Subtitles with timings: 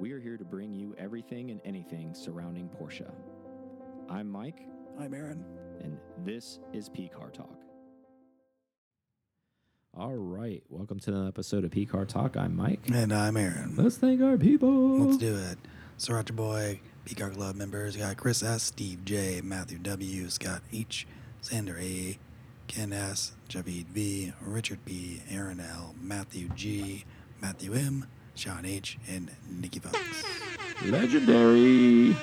[0.00, 3.12] We are here to bring you everything and anything surrounding Porsche.
[4.08, 4.66] I'm Mike,
[4.98, 5.44] I'm Aaron.
[5.82, 7.60] and this is P Car Talk.
[9.94, 12.34] All right, welcome to another episode of P Car Talk.
[12.38, 12.80] I'm Mike.
[12.90, 13.74] And I'm Aaron.
[13.76, 15.00] Let's thank our people.
[15.00, 15.58] Let's do it.
[15.98, 17.94] Sriracha Boy, PCAR Club members.
[17.94, 21.06] Got Chris S., Steve J., Matthew W., Scott H.,
[21.42, 22.18] Sander A.,
[22.68, 27.04] Ken S., Javid V., Richard B., Aaron L., Matthew G.,
[27.42, 28.06] Matthew M.,
[28.40, 29.98] Sean H., and Nikki Fox.
[30.86, 32.16] Legendary.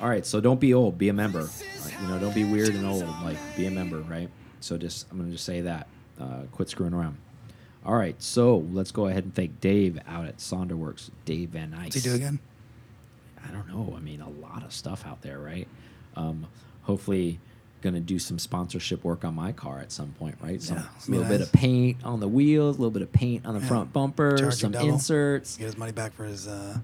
[0.00, 0.98] All right, so don't be old.
[0.98, 1.42] Be a member.
[1.84, 3.04] Like, you know, don't be weird and old.
[3.22, 4.28] Like, be a member, right?
[4.58, 5.86] So just, I'm gonna just say that.
[6.20, 7.18] Uh, quit screwing around.
[7.86, 11.10] All right, so let's go ahead and thank Dave out at Sonderworks.
[11.24, 11.84] Dave Van Nuys.
[11.84, 12.40] What's he do again?
[13.46, 13.94] I don't know.
[13.96, 15.68] I mean, a lot of stuff out there, right?
[16.16, 16.46] Um,
[16.82, 17.38] hopefully,
[17.84, 20.60] gonna do some sponsorship work on my car at some point, right?
[20.60, 23.46] Some Yeah, a little bit of paint on the wheels, a little bit of paint
[23.46, 23.66] on the Yeah.
[23.68, 25.56] front bumper, Charge some inserts.
[25.56, 26.48] Get his money back for his.
[26.48, 26.78] Uh,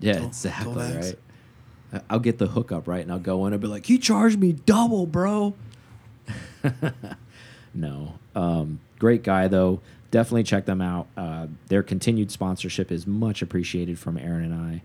[0.00, 1.18] Yeah, tool- exactly, right?
[2.10, 4.52] I'll get the hookup right, and I'll go in and be like, "He charged me
[4.52, 5.54] double, bro."
[7.74, 9.80] no, um, great guy though.
[10.10, 11.06] Definitely check them out.
[11.16, 14.82] Uh, their continued sponsorship is much appreciated from Aaron and I.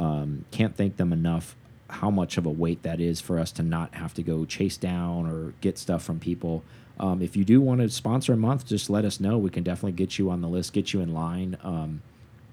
[0.00, 1.56] Um, can't thank them enough.
[1.88, 4.76] How much of a weight that is for us to not have to go chase
[4.76, 6.64] down or get stuff from people.
[6.98, 9.38] Um, if you do want to sponsor a month, just let us know.
[9.38, 11.56] We can definitely get you on the list, get you in line.
[11.62, 12.02] Um,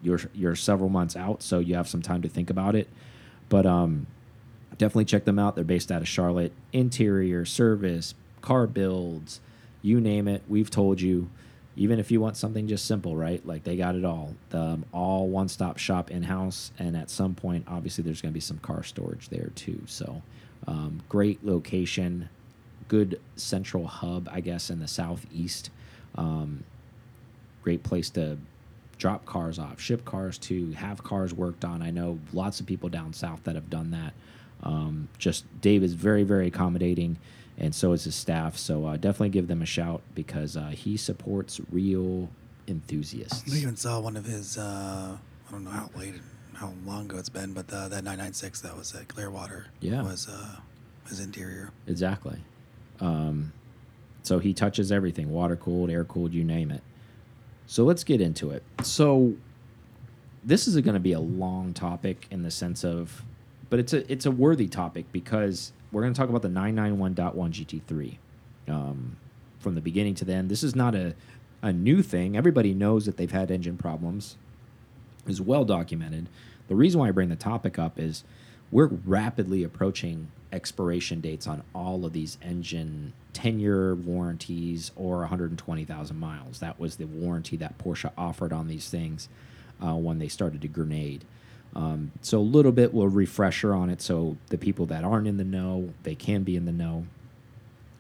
[0.02, 2.90] you're you're several months out, so you have some time to think about it.
[3.50, 4.08] But um,
[4.78, 5.56] definitely check them out.
[5.56, 6.52] They're based out of Charlotte.
[6.74, 9.40] Interior service, car builds,
[9.82, 10.44] you name it.
[10.48, 11.30] We've told you.
[11.76, 13.46] Even if you want something just simple, right?
[13.46, 14.36] Like they got it all.
[14.50, 18.32] The um, all one stop shop in house, and at some point, obviously, there's going
[18.32, 19.82] to be some car storage there too.
[19.88, 20.22] So,
[20.68, 22.30] um, great location,
[22.88, 25.72] good central hub, I guess, in the southeast.
[26.16, 26.64] Um,
[27.64, 28.38] great place to
[28.98, 31.82] drop cars off, ship cars to, have cars worked on.
[31.82, 34.14] I know lots of people down south that have done that.
[34.62, 37.18] Um, just Dave is very, very accommodating,
[37.58, 38.58] and so is his staff.
[38.58, 42.30] So uh, definitely give them a shout because uh, he supports real
[42.68, 43.52] enthusiasts.
[43.54, 44.58] I even saw one of his.
[44.58, 46.16] Uh, I don't know how late,
[46.54, 49.68] how long ago it's been, but the, that 996 that was at Clearwater.
[49.80, 50.04] Yeah.
[50.04, 50.58] Was uh,
[51.08, 51.72] his interior.
[51.88, 52.40] Exactly.
[53.00, 53.52] Um,
[54.24, 56.82] so he touches everything water cooled, air cooled, you name it.
[57.68, 58.64] So let's get into it.
[58.84, 59.34] So
[60.44, 63.24] this is going to be a long topic in the sense of,
[63.70, 67.16] but it's a it's a worthy topic because we're going to talk about the 991.1
[67.24, 68.18] GT3
[68.68, 69.16] um,
[69.60, 70.50] from the beginning to the end.
[70.50, 71.16] This is not a
[71.64, 72.36] a new thing.
[72.36, 74.36] Everybody knows that they've had engine problems.
[75.26, 76.28] Is well documented.
[76.68, 78.26] The reason why I bring the topic up is
[78.70, 86.20] we're rapidly approaching expiration dates on all of these engine 10 year warranties or 120,000
[86.20, 86.60] miles.
[86.60, 89.30] That was the warranty that Porsche offered on these things
[89.82, 91.24] uh, when they started to grenade.
[91.76, 95.38] Um, so a little bit will refresher on it so the people that aren't in
[95.38, 97.06] the know, they can be in the know.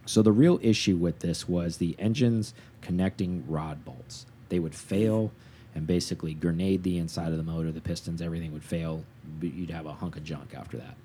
[0.05, 4.25] So the real issue with this was the engines connecting rod bolts.
[4.49, 5.31] They would fail
[5.73, 9.03] and basically grenade the inside of the motor, the pistons, everything would fail.
[9.41, 10.95] You'd have a hunk of junk after that.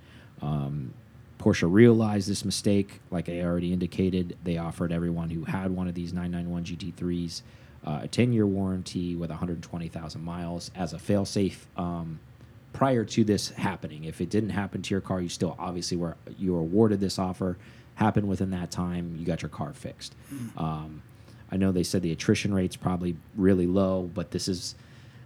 [0.42, 0.92] Um,
[1.38, 4.36] Porsche realized this mistake, like I already indicated.
[4.44, 7.42] They offered everyone who had one of these 991 GT3s
[7.86, 11.58] uh, a 10 year warranty with 120,000 miles as a failsafe.
[11.76, 12.18] Um,
[12.78, 16.16] prior to this happening, if it didn't happen to your car, you still obviously were
[16.38, 17.58] you were awarded this offer.
[17.96, 20.14] Happened within that time, you got your car fixed.
[20.56, 21.02] Um,
[21.50, 24.76] I know they said the attrition rate's probably really low, but this is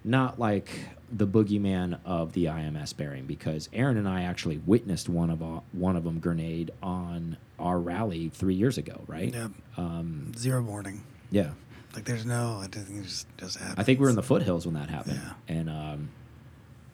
[0.02, 0.70] not like
[1.12, 5.64] the boogeyman of the IMS bearing because Aaron and I actually witnessed one of all,
[5.72, 9.34] one of them grenade on our rally three years ago, right?
[9.34, 9.50] Yep.
[9.76, 11.02] Um, Zero warning.
[11.30, 11.50] yeah.
[11.94, 13.78] Like there's no, I think it just just happened.
[13.78, 15.54] I think we were in the foothills when that happened, Yeah.
[15.54, 16.08] and um,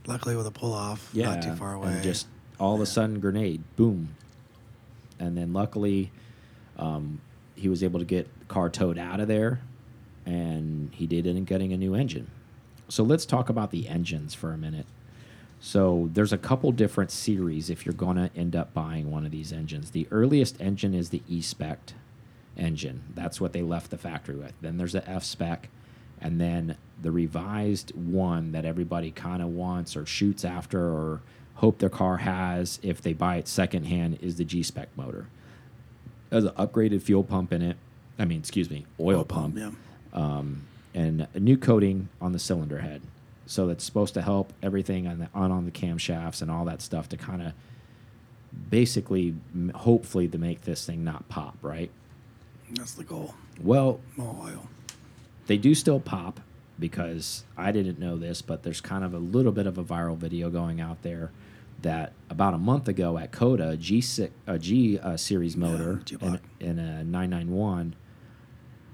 [0.09, 1.93] Luckily with a pull off, yeah, not too far away.
[1.93, 2.27] and just
[2.59, 4.09] all of a sudden grenade, boom,
[5.21, 6.11] and then luckily,
[6.79, 7.21] um,
[7.55, 9.61] he was able to get the car towed out of there,
[10.25, 12.31] and he did end up getting a new engine.
[12.89, 14.87] So let's talk about the engines for a minute.
[15.61, 19.33] So there's a couple different series if you're going to end up buying one of
[19.33, 19.91] these engines.
[19.91, 21.79] The earliest engine is the E-Spec
[22.57, 23.03] engine.
[23.15, 24.53] That's what they left the factory with.
[24.61, 25.69] Then there's the F-Spec,
[26.21, 31.21] and then the revised one that everybody kind of wants or shoots after or
[31.57, 35.27] hope their car has if they buy it secondhand is the G-Spec motor.
[36.31, 37.77] It has an upgraded fuel pump in it.
[38.19, 39.71] I mean, excuse me, oil, pump Yeah.
[40.13, 40.63] um,
[40.95, 43.01] and a new coating on the cylinder head.
[43.47, 46.83] So that's supposed to help everything on the on on the camshafts and all that
[46.83, 47.53] stuff to kind of
[48.71, 51.57] basically, m- hopefully, to make this thing not pop.
[51.63, 51.91] Right.
[52.73, 53.35] That's the goal.
[53.61, 54.69] Well, More oil.
[55.47, 56.41] they do still pop.
[56.79, 60.17] Because I didn't know this, but there's kind of a little bit of a viral
[60.17, 61.33] video going out there
[61.83, 64.03] that about a month ago at COTA, G
[64.47, 67.95] a G uh, series motor in, in, a 991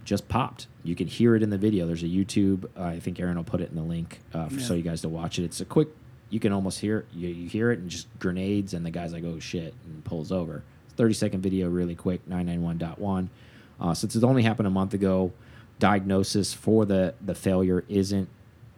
[0.05, 0.67] just popped.
[0.83, 1.87] You can hear it in the video.
[1.87, 2.67] There's a YouTube.
[2.77, 4.67] Uh, I think Aaron will put it in the link uh, for, yeah.
[4.67, 5.45] so you guys to watch it.
[5.45, 5.89] It's a quick.
[6.31, 7.07] You can almost hear it.
[7.15, 10.31] You, you hear it and just grenades, and the guy's like, "Oh shit!" and pulls
[10.31, 10.63] over.
[10.97, 12.27] 30 second video, really quick.
[12.29, 13.29] 991.1.
[13.81, 15.33] Uh, since it only happened a month ago,
[15.79, 18.29] diagnosis for the the failure isn't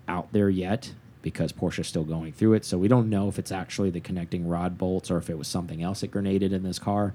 [0.09, 2.65] out there yet because Porsche's still going through it.
[2.65, 5.49] So we don't know if it's actually the connecting rod bolts or if it was
[5.49, 7.15] something else that grenaded in this car.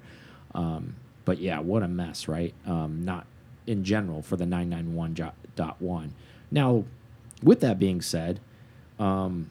[0.54, 2.54] Um, but yeah, what a mess, right?
[2.66, 3.25] Um, not
[3.66, 6.10] in general for the 991.1.
[6.51, 6.84] Now,
[7.42, 8.42] with that being said,
[9.00, 9.50] um,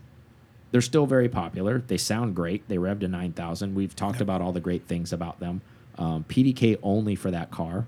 [0.73, 1.79] they're still very popular.
[1.79, 2.69] They sound great.
[2.69, 3.75] They rev to 9,000.
[3.75, 4.23] We've talked yep.
[4.23, 5.62] about all the great things about them.
[5.97, 7.87] Um, PDK only for that car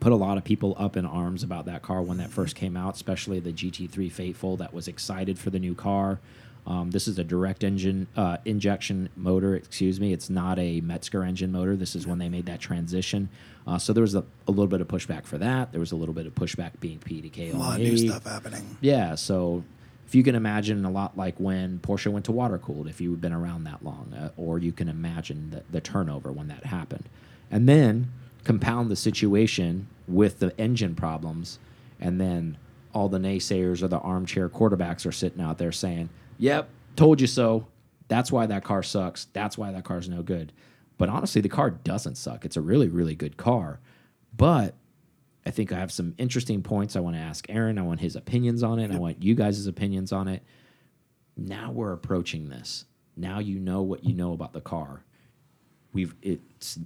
[0.00, 2.76] put a lot of people up in arms about that car when that first came
[2.76, 6.18] out, especially the GT3 Faithful that was excited for the new car.
[6.66, 9.54] Um, this is a direct engine uh, injection motor.
[9.54, 11.76] Excuse me, it's not a Mezger engine motor.
[11.76, 13.28] This is when they made that transition.
[13.66, 15.72] Uh, so there was a, a, little bit of pushback for that.
[15.72, 17.54] There was a little bit of pushback being PDK.
[17.54, 18.76] A lot of new stuff happening.
[18.80, 19.64] Yeah, so
[20.06, 23.20] if you can imagine a lot like when Porsche went to water cooled, if you've
[23.20, 27.08] been around that long, uh, or you can imagine the, the turnover when that happened,
[27.50, 28.12] and then
[28.44, 31.58] compound the situation with the engine problems,
[32.00, 32.56] and then
[32.94, 36.08] all the naysayers or the armchair quarterbacks are sitting out there saying,
[36.38, 37.66] "Yep, told you so."
[38.08, 39.26] That's why that car sucks.
[39.26, 40.52] That's why that car's no good.
[40.98, 42.44] But honestly, the car doesn't suck.
[42.44, 43.78] It's a really, really good car.
[44.36, 44.74] But
[45.46, 47.78] I think I have some interesting points I want to ask Aaron.
[47.78, 48.88] I want his opinions on it.
[48.88, 48.96] Yep.
[48.96, 50.42] I want you guys' opinions on it.
[51.36, 52.84] Now we're approaching this.
[53.16, 55.04] Now you know what you know about the car.
[55.92, 56.78] We've it's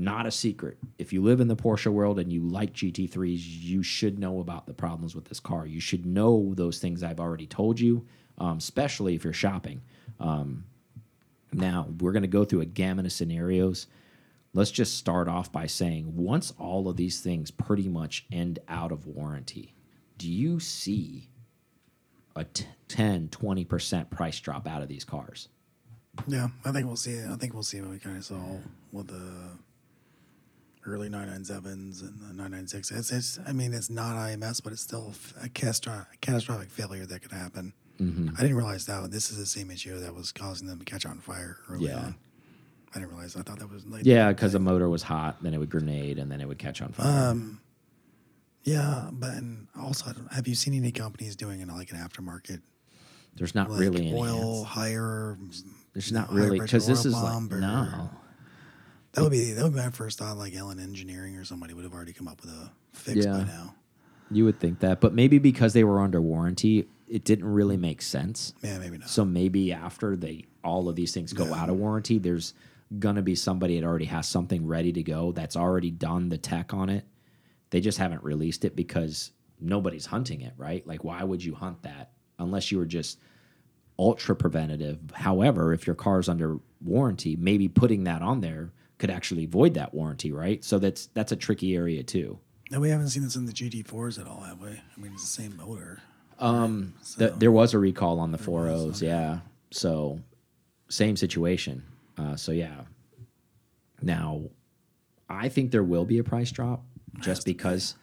[0.00, 0.78] not a secret.
[0.98, 4.66] If you live in the Porsche world and you like GT3s, you should know about
[4.66, 5.66] the problems with this car.
[5.66, 8.06] You should know those things I've already told you,
[8.38, 9.82] um, especially if you're shopping.
[10.18, 10.64] Um,
[11.52, 13.86] now, we're going to go through a gamut of scenarios.
[14.54, 18.92] Let's just start off by saying once all of these things pretty much end out
[18.92, 19.74] of warranty,
[20.16, 21.28] do you see
[22.34, 22.44] a
[22.88, 25.48] 10, 20% price drop out of these cars?
[26.26, 27.28] Yeah, I think we'll see it.
[27.28, 28.40] I think we'll see what we kind of saw
[28.92, 29.58] with the
[30.86, 32.90] early 997s and the 996.
[32.90, 35.12] It's, it's, I mean, it's not IMS, but it's still
[35.42, 37.72] a catastrophic, catastrophic failure that could happen.
[38.00, 38.30] Mm-hmm.
[38.36, 41.04] I didn't realize that this is the same issue that was causing them to catch
[41.04, 41.98] on fire early yeah.
[41.98, 42.14] on.
[42.94, 43.36] I didn't realize.
[43.36, 44.08] I thought that was later.
[44.08, 46.82] Yeah, because the motor was hot, then it would grenade, and then it would catch
[46.82, 47.30] on fire.
[47.30, 47.60] Um,
[48.64, 49.34] yeah, but
[49.80, 52.62] also, have you seen any companies doing it like an aftermarket?
[53.36, 55.38] There's not like really oil higher.
[55.92, 58.10] There's not really because this is like no.
[59.12, 60.36] That would be that would be my first thought.
[60.36, 63.32] Like Ellen Engineering or somebody would have already come up with a fix yeah.
[63.32, 63.74] by now.
[64.30, 68.00] You would think that, but maybe because they were under warranty, it didn't really make
[68.00, 68.54] sense.
[68.62, 69.08] Yeah, maybe not.
[69.08, 71.60] So maybe after they all of these things go yeah.
[71.60, 72.54] out of warranty, there's
[72.98, 76.72] gonna be somebody that already has something ready to go that's already done the tech
[76.72, 77.04] on it.
[77.70, 80.86] They just haven't released it because nobody's hunting it, right?
[80.86, 83.18] Like, why would you hunt that unless you were just
[83.98, 84.98] ultra preventative?
[85.12, 89.94] However, if your car's under warranty, maybe putting that on there could actually void that
[89.94, 90.62] warranty, right?
[90.62, 92.38] So that's that's a tricky area too.
[92.70, 94.68] No, we haven't seen this in the GT4s at all, have we?
[94.68, 96.00] I mean, it's the same motor.
[96.38, 97.26] Um, so.
[97.26, 99.06] th there was a recall on the 4.0s, okay.
[99.06, 99.40] yeah.
[99.72, 100.20] So
[100.88, 101.82] same situation.
[102.16, 102.82] Uh, so yeah.
[104.02, 104.42] Now,
[105.28, 106.84] I think there will be a price drop
[107.20, 107.94] just because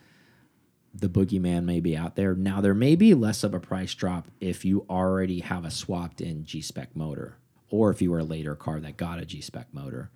[0.94, 1.08] be.
[1.08, 2.36] the boogeyman may be out there.
[2.36, 6.22] Now, there may be less of a price drop if you already have a swapped
[6.22, 7.38] in G spec motor,
[7.70, 10.12] or if you were a later car that got a G spec motor.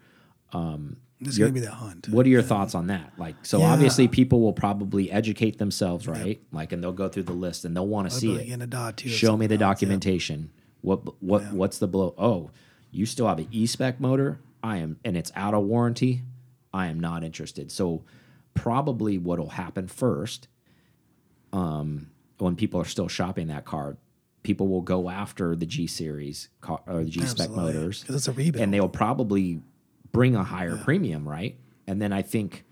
[0.54, 2.10] Um, this is going to be the hunt.
[2.10, 2.48] What are your yeah.
[2.48, 3.14] thoughts on that?
[3.18, 3.72] Like, so yeah.
[3.72, 6.26] obviously people will probably educate themselves, right?
[6.26, 6.40] Yep.
[6.52, 9.10] Like, and they'll go through the list and they'll want to see it.
[9.10, 10.40] Show me the documentation.
[10.40, 10.50] Yep.
[10.82, 11.52] What what yep.
[11.54, 12.16] what's the blow?
[12.18, 12.50] Oh,
[12.90, 14.40] you still have an e spec motor.
[14.64, 16.24] I am, and it's out of warranty.
[16.74, 17.72] I am not interested.
[17.72, 18.04] So,
[18.54, 20.48] probably what will happen first,
[21.54, 23.98] um, when people are still shopping that car,
[24.44, 28.28] people will go after the G series car, or the G spec motors because it's
[28.28, 29.62] a rebuild, and they'll probably
[30.12, 30.84] bring a higher yeah.
[30.84, 31.58] premium, right?
[31.88, 32.66] And then I think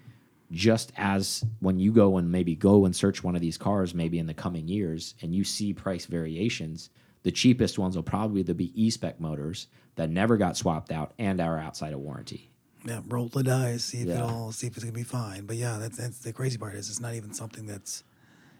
[0.51, 4.17] just as when you go and maybe go and search one of these cars maybe
[4.17, 6.89] in the coming years and you see price variations,
[7.23, 11.59] the cheapest ones will probably be e-spec motors that never got swapped out and are
[11.59, 12.49] outside of warranty.
[12.85, 14.23] Yeah, roll the dice, see if yeah.
[14.23, 15.45] it'll see if it's gonna be fine.
[15.45, 18.03] But yeah, that's, that's the crazy part is it's not even something that's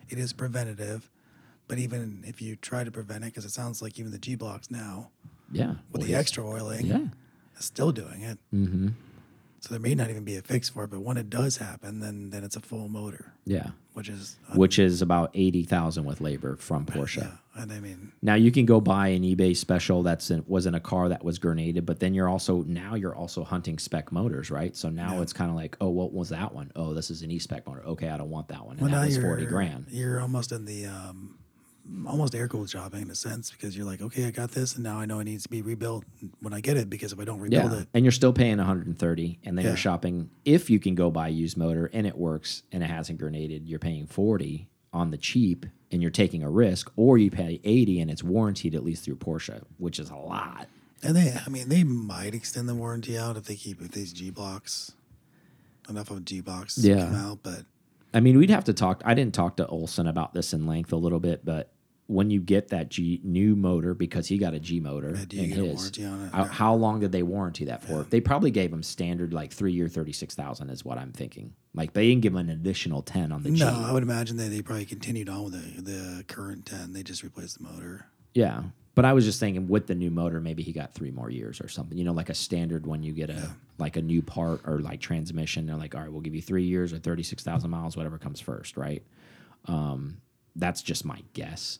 [0.09, 1.09] it is preventative.
[1.69, 4.35] But even if you try to prevent it, because it sounds like even the G
[4.35, 5.11] blocks now,
[5.51, 7.05] yeah, with well, the extra oiling, yeah,
[7.59, 8.37] still doing it.
[8.53, 8.93] Mm -hmm.
[9.61, 11.99] So there may not even be a fix for it, but when it does happen,
[11.99, 13.71] then then it's a full motor, Yeah.
[13.93, 17.17] which is Which is about 80,000 with labor from Porsche.
[17.17, 17.61] yeah.
[17.61, 20.75] And I mean, Now you can go buy an eBay special that's in, was in
[20.75, 24.49] a car that was grenaded, but then you're also now you're also hunting spec motors,
[24.49, 24.77] right?
[24.77, 25.21] So now Yeah.
[25.23, 26.71] it's kind of like, oh, what was that one?
[26.77, 27.83] Oh, this is an e-spec motor.
[27.85, 28.77] Okay, I don't want that one.
[28.77, 29.85] And well, now that was you're 40 grand.
[29.89, 31.35] You're almost in the um,
[32.07, 34.83] almost air cooled shopping in a sense because you're like, okay, I got this, and
[34.83, 36.05] now I know it needs to be rebuilt
[36.41, 38.57] when I get it because if I don't rebuild Yeah, it, and you're still paying
[38.57, 39.71] 130, and then Yeah.
[39.71, 40.29] you're shopping.
[40.45, 43.67] If you can go buy a used motor and it works and it hasn't grenaded,
[43.67, 47.99] you're paying 40 on the cheap, and you're taking a risk, or you pay 80
[48.01, 50.67] and it's warranted at least through Porsche, which is a lot.
[51.01, 54.11] and they, I mean, they might extend the warranty out if they keep if these
[54.11, 54.91] G blocks
[55.89, 57.05] enough of G blocks Yeah.
[57.05, 57.65] come out, but
[58.13, 59.01] I mean, we'd have to talk.
[59.05, 61.71] I didn't talk to Olson about this in length a little bit, but
[62.09, 65.51] when you get that G new motor because he got a G motor Yeah, in
[65.51, 65.91] his,
[66.33, 68.01] how, how long did they warranty that for?
[68.01, 71.53] They probably gave him standard like three year thirty six thousand is what I'm thinking.
[71.75, 73.59] Like they didn't give him an additional ten on the G.
[73.59, 76.93] no, I would imagine that they probably continued on with the the current ten.
[76.93, 78.07] They just replaced the motor.
[78.33, 78.63] Yeah,
[78.95, 81.61] but I was just thinking with the new motor, maybe he got three more years
[81.61, 81.95] or something.
[81.95, 84.99] You know, like a standard when you get a like a new part or like
[84.99, 87.95] transmission, they're like, all right, we'll give you three years or thirty six thousand miles,
[87.95, 89.03] whatever comes first, right?
[89.65, 90.21] Um,
[90.55, 91.77] that's just my guess.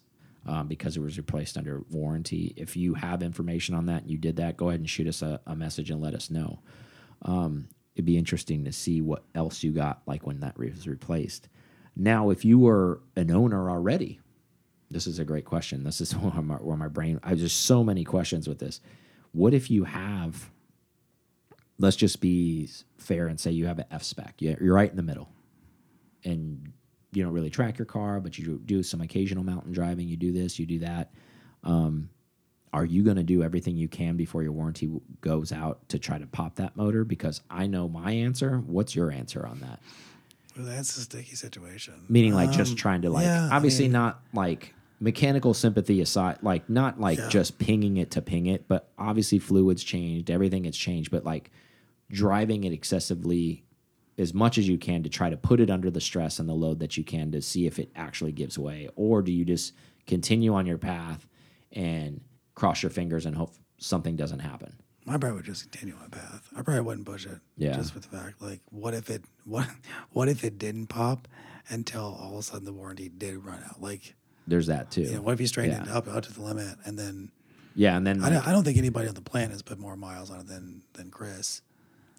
[0.49, 2.55] Um, because it was replaced under warranty.
[2.57, 5.21] If you have information on that and you did that, go ahead and shoot us
[5.21, 6.59] a, a message and let us know.
[7.21, 11.49] Um, it'd be interesting to see what else you got like when that was replaced.
[11.95, 14.21] Now, if you were an owner already,
[14.89, 15.83] this is a great question.
[15.83, 17.19] This is where my, where my brain.
[17.23, 18.81] I have just so many questions with this.
[19.33, 20.49] What if you have?
[21.77, 24.35] Let's just be fair and say you have an F spec.
[24.39, 25.29] You're right in the middle,
[26.23, 26.73] and
[27.11, 30.07] you don't really track your car, but you do some occasional mountain driving.
[30.07, 31.11] You do this, you do that.
[31.63, 32.09] Um,
[32.71, 34.89] are you going to do everything you can before your warranty
[35.21, 37.03] goes out to try to pop that motor?
[37.03, 38.59] Because I know my answer.
[38.59, 39.79] What's your answer on that?
[40.55, 41.95] Well, that's a sticky situation.
[42.09, 46.01] Meaning, like, just Um, trying to like, yeah, I obviously mean- not like mechanical sympathy
[46.01, 47.29] aside, like not like Yeah.
[47.29, 51.49] just pinging it to ping it, but obviously fluids changed, everything has changed, but like
[52.11, 53.63] driving it excessively
[54.19, 56.53] as much as you can to try to put it under the stress and the
[56.53, 59.73] load that you can to see if it actually gives way, or do you just
[60.05, 61.25] continue on your path
[61.71, 62.21] and
[62.55, 64.75] cross your fingers and hope something doesn't happen?
[65.07, 66.47] I probably would just continue on my path.
[66.55, 67.39] I probably wouldn't push it.
[67.57, 67.73] Yeah.
[67.73, 69.67] Just for the fact, like, what if it what
[70.11, 71.27] what if it didn't pop
[71.69, 73.81] until all of a sudden the warranty did run out?
[73.81, 75.01] Like, There's that too.
[75.03, 75.97] you know, what if you straighten it Yeah.
[75.97, 77.31] up out to the limit and then
[77.75, 79.79] yeah, and then I, like, don't, I don't think anybody on the planet has put
[79.79, 81.61] more miles on it than than Chris.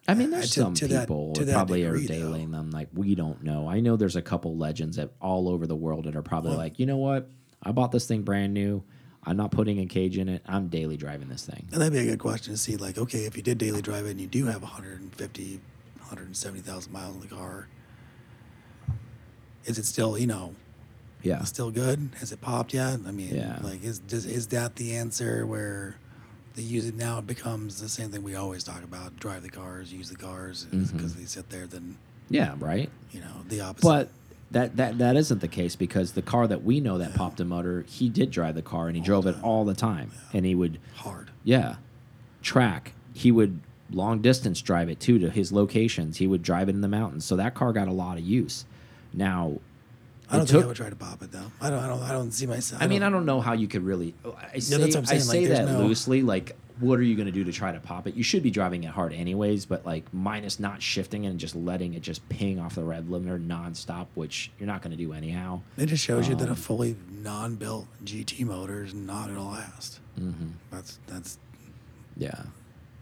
[0.09, 2.31] I mean, Uh, there's to- some to people that probably are degree, though.
[2.33, 3.69] dailying them like we don't know.
[3.69, 6.79] I know there's a couple legends that all over the world that are probably like,
[6.79, 7.29] you know what?
[7.63, 8.83] I bought this thing brand new.
[9.23, 10.43] I'm not putting a cage in it.
[10.47, 11.69] I'm daily driving this thing.
[11.73, 14.07] And that'd be a good question to see, like, okay, if you did daily drive
[14.07, 15.61] it and you do have 150,
[15.99, 17.69] 170,000 miles in the car,
[19.67, 20.55] is it still, you know,
[21.23, 22.09] Yeah, still good?
[22.19, 23.01] Has it popped yet?
[23.07, 23.59] I mean, Yeah.
[23.63, 25.97] like, is does, is that the answer where
[26.55, 27.19] they use it now?
[27.19, 30.67] It becomes the same thing we always talk about: drive the cars, use the cars,
[30.73, 30.97] Mm-hmm.
[30.97, 31.67] because they sit there.
[31.67, 31.97] Then
[32.29, 32.91] yeah, right.
[33.13, 33.87] you know the opposite.
[33.87, 34.09] But
[34.53, 37.45] that that that isn't the case because the car that we know that popped a
[37.45, 40.55] motor, he did drive the car and he drove it all the time, and he
[40.55, 41.31] would hard.
[41.45, 41.77] Yeah.
[42.43, 42.93] Track.
[43.13, 46.17] He would long distance drive it too to his locations.
[46.19, 47.25] He would drive it in the mountains.
[47.25, 48.65] So that car got a lot of use.
[49.13, 49.59] Now,
[50.31, 51.51] I don't it think I would try to pop it though.
[51.61, 51.79] I don't.
[51.81, 52.03] I don't.
[52.03, 52.83] I don't see myself.
[52.83, 54.15] I mean, I don't know how you could really.
[54.25, 56.23] I say, that's what I'm saying, like, say there's that no- loosely.
[56.23, 58.15] Like, what are you going to do to try to pop it?
[58.15, 61.95] You should be driving it hard anyways, but like minus not shifting and just letting
[61.95, 65.61] it just ping off the red limiter nonstop, which you're not going to do anyhow.
[65.77, 70.01] It just shows you that a Um, fully non-built GT motor is not gonna last.
[70.19, 70.49] Mm-hmm.
[70.71, 71.39] That's that's
[72.17, 72.45] Yeah.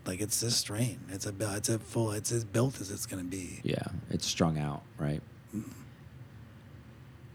[0.07, 0.99] like it's a strain.
[1.11, 2.11] It's a it's a full.
[2.13, 3.61] It's as built as it's gonna be.
[3.63, 5.21] Yeah, it's strung out, right?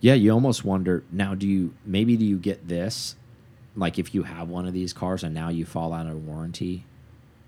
[0.04, 1.34] Yeah, you almost wonder now.
[1.34, 3.16] Do you maybe do you get this?
[3.74, 6.84] Like if you have one of these cars and now you fall out of warranty,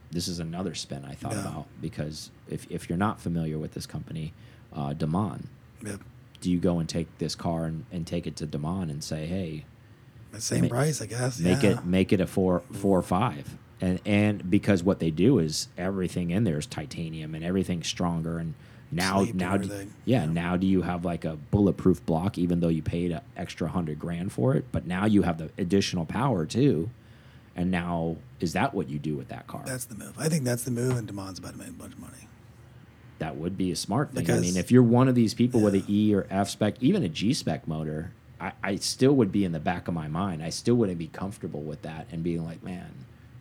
[0.10, 1.42] this is another spin I thought Yeah.
[1.42, 4.32] about because if if you're not familiar with this company,
[4.72, 5.50] uh, Damon,
[5.86, 6.00] Yep.
[6.40, 9.26] do you go and take this car and, and take it to Damon and say,
[9.26, 9.66] hey,
[10.32, 11.38] The same price, I guess.
[11.42, 11.72] make yeah.
[11.80, 15.68] it make it a four four or five and and because what they do is
[15.78, 18.54] everything in there is titanium and everything's stronger and
[18.92, 19.68] now and now do,
[20.06, 20.26] yeah, Yeah.
[20.26, 24.00] now do you have like a bulletproof block even though you paid an extra hundred
[24.00, 26.90] grand for it but now you have the additional power too
[27.56, 30.14] and now is that what you do with that car That's the move.
[30.18, 32.28] I think that's the move, and Demon's about to make a bunch of money.
[33.20, 34.30] that would be a smart thing.
[34.30, 37.02] I mean, if you're one of these people with an E or F spec, even
[37.04, 38.12] a G spec motor,
[38.42, 40.44] I, I still would be in the back of my mind.
[40.44, 42.92] I still wouldn't be comfortable with that and being like, man,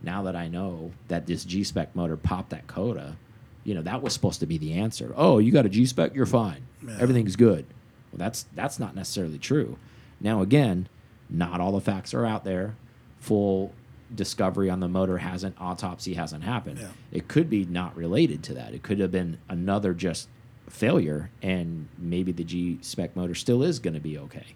[0.00, 3.16] now that I know that this G spec motor popped that COTA,
[3.64, 5.12] You know, that was supposed to be the answer.
[5.16, 6.66] Oh, you got a G spec, you're fine.
[6.86, 6.96] Yeah.
[7.00, 7.66] Everything's good.
[8.12, 9.78] Well, that's that's not necessarily true.
[10.20, 10.88] Now, again,
[11.28, 12.76] not all the facts are out there.
[13.20, 13.72] Full
[14.14, 16.78] discovery on the motor hasn't, autopsy hasn't happened.
[16.78, 16.88] Yeah.
[17.10, 18.74] It could be not related to that.
[18.74, 20.28] It could have been another just
[20.68, 24.54] failure, and maybe the G spec motor still is going to be okay.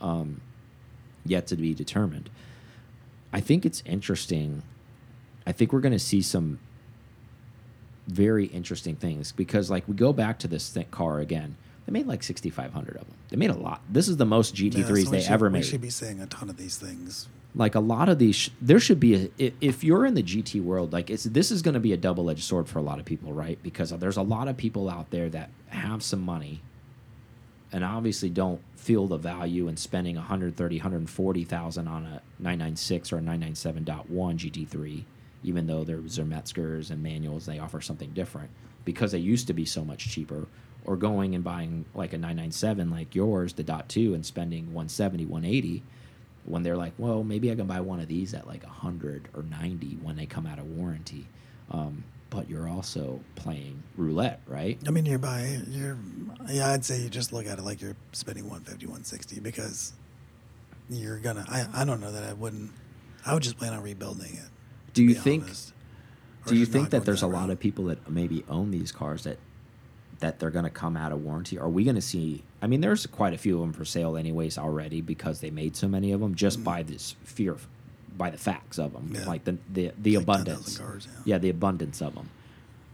[0.00, 0.40] Um,
[1.24, 2.30] yet to be determined.
[3.32, 4.62] I think it's interesting.
[5.46, 6.58] I think we're going to see some
[8.08, 11.56] very interesting things because, like, we go back to this th car again.
[11.86, 13.14] They made like 6,500 of them.
[13.30, 13.80] They made a lot.
[13.90, 15.64] This is the most GT3s so they should- ever We made.
[15.64, 17.28] should be saying a ton of these things.
[17.54, 19.52] like a lot of these, sh there should be a.
[19.60, 22.28] If you're in the GT world, like, it's this is going to be a double
[22.30, 23.58] edged sword for a lot of people, right?
[23.62, 26.60] Because there's a lot of people out there that have some money
[27.72, 33.20] and obviously don't feel the value in spending 130 140,000 on a 996 or a
[33.22, 35.04] 997.1 GT3
[35.42, 38.50] even though they're Zermetzgers and manuals they offer something different
[38.84, 40.46] because they used to be so much cheaper
[40.84, 45.26] or going and buying like a 997 like yours the dot 2 and spending 170
[45.26, 45.82] 180
[46.44, 49.42] when they're like well maybe I can buy one of these at like 100 or
[49.42, 51.26] 90 when they come out of warranty
[51.70, 55.96] um, but you're also playing roulette right I mean, you're by you're
[56.48, 56.70] yeah.
[56.70, 59.92] I'd say you just look at it like you're spending 150, 160 because
[60.90, 61.44] you're gonna.
[61.48, 62.70] I I don't know that I wouldn't.
[63.26, 64.48] I would just plan on rebuilding it.
[64.98, 65.72] Do you think honest.
[66.46, 69.24] Do you think that there's a that lot of people that maybe own these cars
[69.24, 69.38] that
[70.20, 71.58] that they're going to come out of warranty?
[71.58, 72.42] Are we going to see?
[72.60, 75.76] I mean, there's quite a few of them for sale, anyways, already because they made
[75.76, 77.66] so many of them just by this fear, of,
[78.16, 79.12] by the facts of them.
[79.14, 79.24] Yeah.
[79.26, 80.78] like the the, the Like abundance.
[80.78, 81.34] cars, yeah.
[81.34, 82.30] yeah, the abundance of them.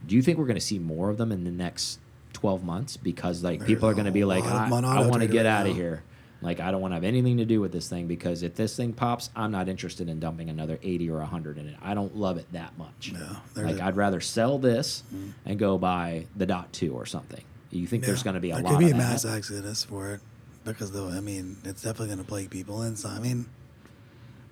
[0.07, 1.99] Do you think we're going to see more of them in the next
[2.35, 2.97] 12 months?
[2.99, 5.47] Because like There's people are going to be like, I, I want to get right
[5.47, 6.03] out of here.
[6.45, 8.77] Like I don't want to have anything to do with this thing because if this
[8.77, 11.77] thing pops, I'm not interested in dumping another 80 or 100 in it.
[11.83, 13.13] I don't love it that much.
[13.13, 13.81] No, like.
[13.81, 15.31] I'd rather sell this mm-hmm.
[15.47, 17.43] and go buy the dot two or something.
[17.71, 19.85] You think there's going to be a there lot could be of a mass exodus
[19.85, 20.21] for it
[20.65, 23.47] because though I mean it's definitely going to plague people and so I mean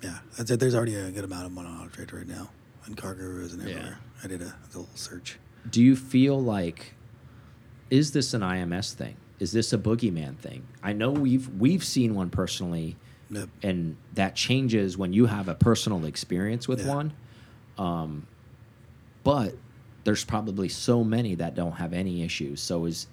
[0.03, 2.51] yeah I'd say there's already a good amount of money on trade right now
[2.87, 3.69] and CarGurus and Yeah.
[3.77, 3.99] everywhere.
[4.25, 5.39] I did a, a little search.
[5.71, 6.95] Do you feel like
[7.91, 9.17] is this an IMS thing?
[9.43, 10.63] Is this a boogeyman thing?
[10.85, 12.97] I know we've we've seen one personally,
[13.29, 13.49] Yep.
[13.65, 16.95] and that changes when you have a personal experience with Yeah.
[16.95, 17.13] one.
[17.77, 18.27] Um,
[19.25, 19.57] but
[20.05, 22.61] there's probably so many that don't have any issues.
[22.61, 23.09] So is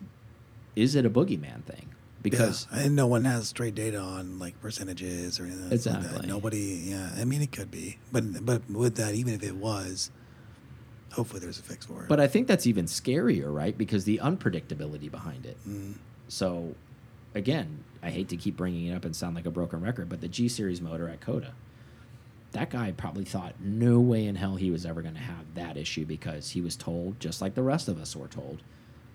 [0.75, 1.87] is it a boogeyman thing?
[2.21, 5.75] Because yeah, and no one has straight data on like percentages or anything like that.
[5.97, 6.27] Exactly.
[6.27, 7.09] Nobody, yeah.
[7.17, 10.11] I mean, it could be, but but with that, even if it was,
[11.13, 12.07] hopefully there's a fix for it.
[12.07, 13.75] But I think that's even scarier, right?
[13.75, 15.57] Because the unpredictability behind it.
[15.67, 15.95] Mm.
[16.29, 16.75] So,
[17.35, 20.21] again, I hate to keep bringing it up and sound like a broken record, but
[20.21, 21.51] the G Series motor at COTA,
[22.53, 25.75] that guy probably thought no way in hell he was ever going to have that
[25.75, 28.61] issue because he was told, just like the rest of us were told,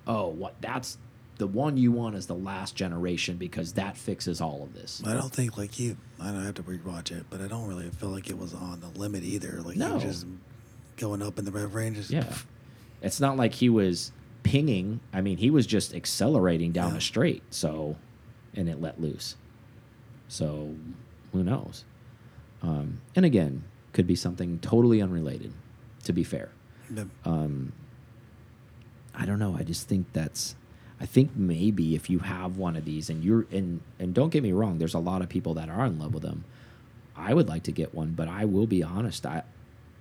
[0.06, 0.98] oh, what that's
[1.38, 5.02] the one you want is the last generation because that fixes all of this.
[5.04, 5.96] I don't think like you.
[6.20, 8.80] I don't have to rewatch it, but I don't really feel like it was on
[8.80, 9.60] the limit either.
[9.64, 9.88] Like No.
[9.88, 10.26] he was just
[10.96, 11.96] going up in the rev range.
[11.96, 12.32] Just, Yeah.
[13.02, 14.12] It's not like he was
[14.44, 15.00] pinging.
[15.12, 16.98] I mean, he was just accelerating down Yeah.
[16.98, 17.42] a straight.
[17.50, 17.96] So,
[18.54, 19.34] and it let loose.
[20.28, 20.76] So,
[21.32, 21.84] who knows?
[22.62, 25.52] Um, and again, could be something totally unrelated,
[26.04, 26.50] to be fair.
[27.24, 27.72] Um,
[29.14, 29.56] I don't know.
[29.58, 30.54] I just think that's.
[31.00, 34.42] I think maybe if you have one of these and you're and and don't get
[34.42, 36.44] me wrong, there's a lot of people that are in love with them.
[37.16, 39.26] I would like to get one, but I will be honest.
[39.26, 39.42] I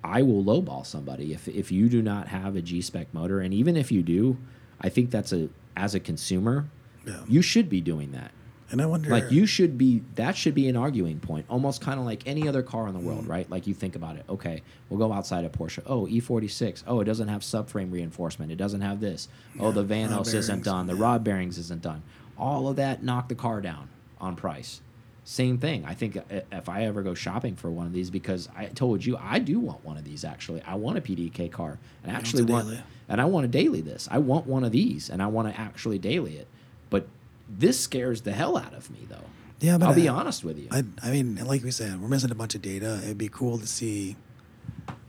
[0.04, 3.54] I will lowball somebody if if you do not have a G spec motor, and
[3.54, 4.38] even if you do,
[4.82, 6.66] I think that's a as a consumer,
[7.06, 7.22] Yeah.
[7.28, 8.32] you should be doing that.
[8.70, 12.00] And I wonder, Like you should be that should be an arguing point, almost kind
[12.00, 13.30] of like any other car in the world, mm.
[13.30, 13.50] right?
[13.50, 14.26] Like you think about it.
[14.28, 15.84] Okay, we'll go outside of Porsche.
[15.86, 16.84] Oh, E46.
[16.88, 18.52] Oh, it doesn't have subframe reinforcement.
[18.52, 19.28] It doesn't have this.
[19.60, 20.88] Oh, the Yeah, Vanos isn't done.
[20.88, 21.04] The yeah.
[21.04, 22.02] rod bearings isn't done.
[22.38, 23.89] All of that knocked the car down
[24.20, 24.82] on price.
[25.26, 25.86] Same thing.
[25.86, 26.18] I think
[26.52, 29.60] if I ever go shopping for one of these, because I told you I do
[29.60, 30.26] want one of these.
[30.26, 32.82] Actually, I want a PDK car, and I actually want, daily.
[33.08, 34.08] and I want to daily this.
[34.12, 36.48] I want one of these, and I want to actually daily it.
[36.90, 37.08] But
[37.50, 39.26] this scares the hell out of me, though.
[39.62, 40.68] Yeah, but I'll be honest with you.
[40.72, 43.00] I, I mean, like we said, we're missing a bunch of data.
[43.02, 44.18] It'd be cool to see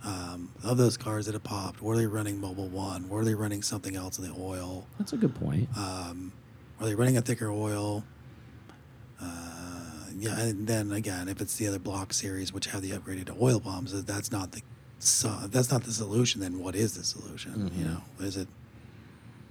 [0.05, 1.83] um, of those cars that have popped.
[1.83, 3.09] Were they running Mobil 1?
[3.09, 4.87] Were they running something else in the oil?
[4.99, 5.69] That's a good point.
[5.77, 6.33] Um,
[6.81, 8.05] are they running a thicker oil?
[10.15, 13.35] Uh, yeah, and then again, if it's the other block series which have the upgraded
[13.41, 14.63] oil pumps, if that's not the
[14.99, 16.41] so, that's not the solution.
[16.41, 17.71] Then what is the solution?
[17.77, 17.87] You Mhm.
[17.87, 18.49] know, is it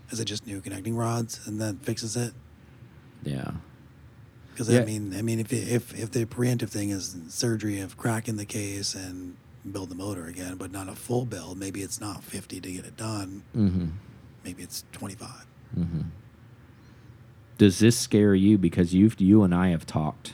[0.10, 2.34] is it just new connecting rods and that fixes it?
[3.23, 3.52] Yeah.
[4.52, 4.82] Because Yeah.
[4.82, 8.38] I mean, I mean, if it, if if the preemptive thing is surgery of cracking
[8.38, 9.36] the case and
[9.71, 12.86] build the motor again, but not a full build, maybe it's not fifty to get
[12.86, 13.43] it done.
[13.56, 13.88] Mm-hmm.
[14.43, 15.45] maybe it's 25.
[15.80, 16.02] Mm-hmm.
[17.58, 18.58] Does this scare you?
[18.58, 20.34] Because you you and I have talked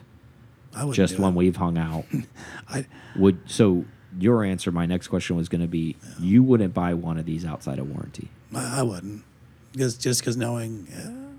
[0.91, 2.05] just when we've hung out.
[2.69, 3.85] I Would so
[4.17, 4.71] your answer?
[4.71, 7.89] My next question was going to be: you wouldn't buy one of these outside of
[7.89, 8.29] warranty.
[8.53, 9.23] I I wouldn't
[9.71, 10.87] because just because knowing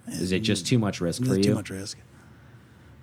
[0.09, 1.99] uh, Is it just too much risk for too much risk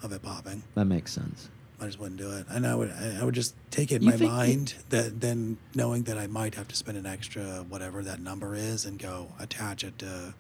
[0.03, 0.63] of it popping.
[0.75, 1.49] That makes sense.
[1.79, 2.45] I just wouldn't do it.
[2.49, 5.57] And I would I I would just take it in You my mind that then
[5.75, 9.27] knowing that I might have to spend an extra whatever that number is and go
[9.39, 10.33] attach it to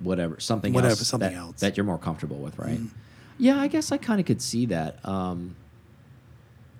[0.00, 1.60] Whatever, something Whatever, else something that, else.
[1.60, 2.78] that you're more comfortable with, right?
[2.78, 2.90] Mhm.
[3.38, 5.00] Yeah, I guess I kind of could see that.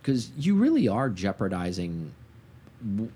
[0.03, 2.13] Because you really are jeopardizing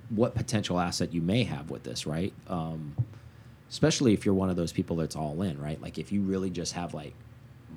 [0.09, 2.33] what potential asset you may have with this, right?
[2.48, 2.96] Um,
[3.68, 5.81] especially if you're one of those people that's all in, right?
[5.81, 7.14] Like if you really just have like,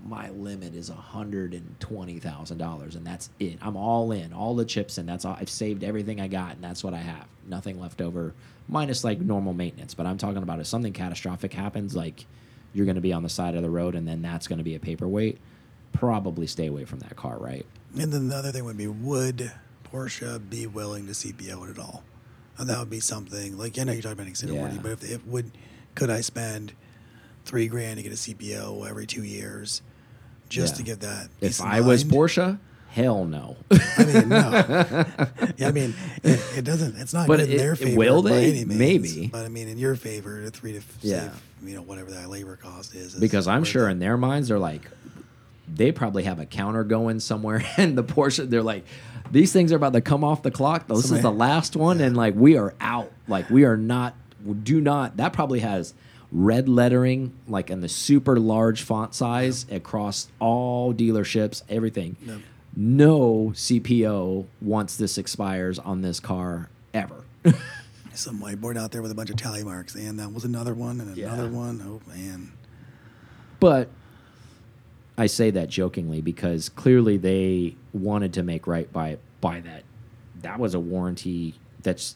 [0.07, 3.57] my limit is hundred and twenty thousand dollars, and that's it.
[3.61, 5.35] I'm all in, all the chips and That's all.
[5.39, 7.25] I've saved everything I got, and that's what I have.
[7.47, 8.33] Nothing left over,
[8.67, 9.95] minus like normal maintenance.
[9.95, 12.25] But I'm talking about if something catastrophic happens, like
[12.73, 14.63] you're going to be on the side of the road, and then that's going to
[14.63, 15.39] be a paperweight.
[15.93, 17.65] Probably stay away from that car, right?
[17.97, 19.51] And then the other thing would be would
[19.91, 22.03] Porsche be willing to CPO it at all?
[22.57, 24.61] And that would be something like I know you're talking about extended Yeah.
[24.61, 25.51] warranty, but if, if would
[25.95, 26.73] could I spend
[27.45, 29.81] three grand to get a CPO every two years
[30.49, 30.77] just Yeah.
[30.77, 31.29] to get that?
[31.41, 32.03] If I was?
[32.03, 33.55] Porsche, hell no.
[33.71, 34.37] I mean, no.
[35.57, 35.93] yeah, I mean,
[36.23, 36.97] it, it doesn't.
[36.97, 37.97] It's not But good in their it- favor.
[37.97, 38.51] will they?
[38.51, 39.27] means, Maybe.
[39.27, 41.29] But I mean, in your favor, three to Yeah.
[41.31, 43.13] save, you know, whatever that labor cost is.
[43.15, 43.91] is because I'm sure it.
[43.93, 44.89] in their minds they're like,
[45.67, 48.85] they probably have a counter going somewhere, and the Porsche they're like,
[49.31, 50.87] these things are about to come off the clock.
[50.87, 53.11] This is the last one, and like we are out.
[53.27, 54.15] Like we are not.
[54.63, 55.17] Do not.
[55.17, 55.95] That probably has
[56.31, 62.15] red lettering, like in the super large font size across all dealerships, everything.
[62.75, 67.23] No CPO once this expires on this car ever.
[68.13, 70.99] some whiteboard out there with a bunch of tally marks, and that was another one,
[70.99, 71.81] and another one.
[71.85, 72.51] Oh man,
[73.59, 73.89] But
[75.17, 79.83] I say that jokingly because clearly they wanted to make right by by that.
[80.41, 82.15] That was a warranty that's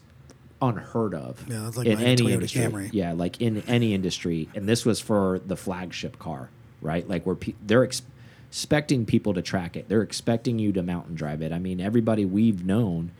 [0.62, 2.62] unheard of Yeah, that's like in any Toyota industry.
[2.62, 2.90] Camry.
[2.92, 6.50] Yeah, like in any industry, and this was for the flagship car,
[6.82, 7.08] right?
[7.08, 8.02] Like where pe they're ex
[8.48, 9.88] expecting people to track it.
[9.88, 11.52] They're expecting you to mountain drive it.
[11.52, 13.12] I mean, everybody we've known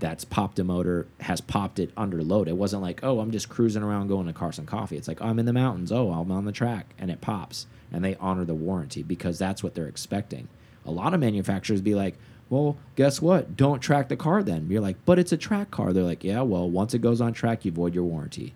[0.00, 2.48] that's popped a motor has popped it under load.
[2.48, 4.96] It wasn't like, oh, I'm just cruising around going to Cars and Coffee.
[4.96, 5.92] It's like, I'm in the mountains.
[5.92, 9.62] Oh, I'm on the track, and it pops, and they honor the warranty because that's
[9.62, 10.48] what they're expecting.
[10.86, 12.16] A lot of manufacturers be like,
[12.48, 13.56] well, guess what?
[13.56, 14.66] Don't track the car then.
[14.68, 15.92] You're like, but it's a track car.
[15.92, 18.54] They're like, yeah, well, once it goes on track, you void your warranty.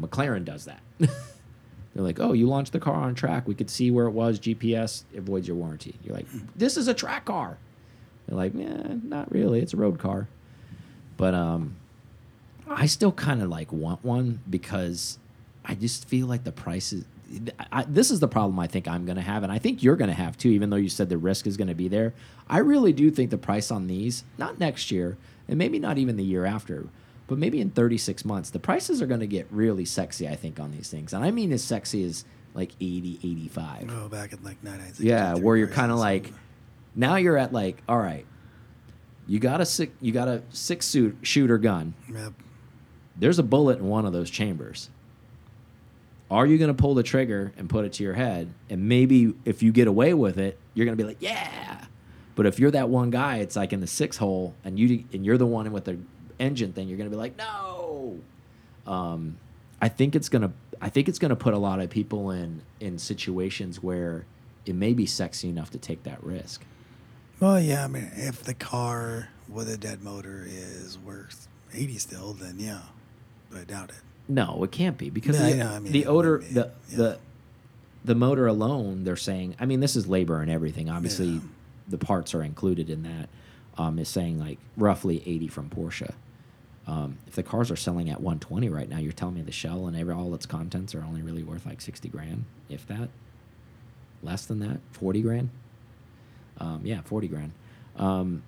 [0.00, 0.80] McLaren does that.
[0.98, 3.46] They're like, oh, you launched the car on track.
[3.46, 4.40] We could see where it was.
[4.40, 5.94] GPS it voids your warranty.
[6.02, 6.26] You're like,
[6.56, 7.58] this is a track car.
[8.32, 9.60] They're like, yeah, not really.
[9.60, 10.26] It's a road car.
[11.18, 11.76] But um,
[12.66, 15.18] I still kind of like want one because
[15.66, 17.04] I just feel like the price is.
[17.70, 19.96] I, this is the problem I think I'm going to have, and I think you're
[19.96, 20.48] going to have too.
[20.48, 22.14] Even though you said the risk is going to be there,
[22.48, 25.18] I really do think the price on these, not next year,
[25.48, 26.86] and maybe not even the year after,
[27.28, 30.28] but maybe in 36 months, the prices are going to get really sexy.
[30.28, 33.90] I think on these things, and I mean as sexy as like 80, 85.
[33.90, 35.00] oh, back in like nine nine six.
[35.00, 36.32] Yeah, where you're kind of like,
[36.94, 38.26] now you're at like, all right,
[39.26, 41.94] you got a six, you got a six suit shooter gun.
[42.12, 42.32] Yep.
[43.16, 44.90] There's a bullet in one of those chambers.
[46.30, 48.52] Are you going to pull the trigger and put it to your head?
[48.70, 51.84] And maybe if you get away with it, you're going to be like, yeah.
[52.34, 55.26] But if you're that one guy, it's like in the six hole, and you and
[55.26, 55.98] you're the one with the
[56.38, 58.18] engine thing, you're going to be like, no.
[58.86, 59.36] Um,
[59.82, 60.52] I think it's gonna.
[60.80, 64.24] I think it's gonna put a lot of people in in situations where
[64.64, 66.64] it may be sexy enough to take that risk.
[67.42, 67.82] Well, yeah.
[67.82, 72.82] I mean, if the car with a dead motor is worth eighty still, then yeah.
[73.50, 73.96] But I doubt it.
[74.28, 76.54] No, it can't be because I the, know, I mean, the it odor, would be,
[76.54, 76.96] the yeah.
[76.96, 77.18] the
[78.04, 79.02] the motor alone.
[79.02, 79.56] They're saying.
[79.58, 80.88] I mean, this is labor and everything.
[80.88, 81.40] Obviously, Yeah.
[81.88, 83.28] the parts are included in that.
[83.76, 86.12] Um, is saying like roughly eighty from Porsche.
[86.86, 89.86] Um, if the cars are selling at 120 right now, you're telling me the shell
[89.86, 93.08] and every, all its contents are only really worth like 60 grand, if that.
[94.20, 95.50] Less than that, 40 grand.
[96.62, 97.52] Um, yeah, 40 grand.
[97.96, 98.42] Um,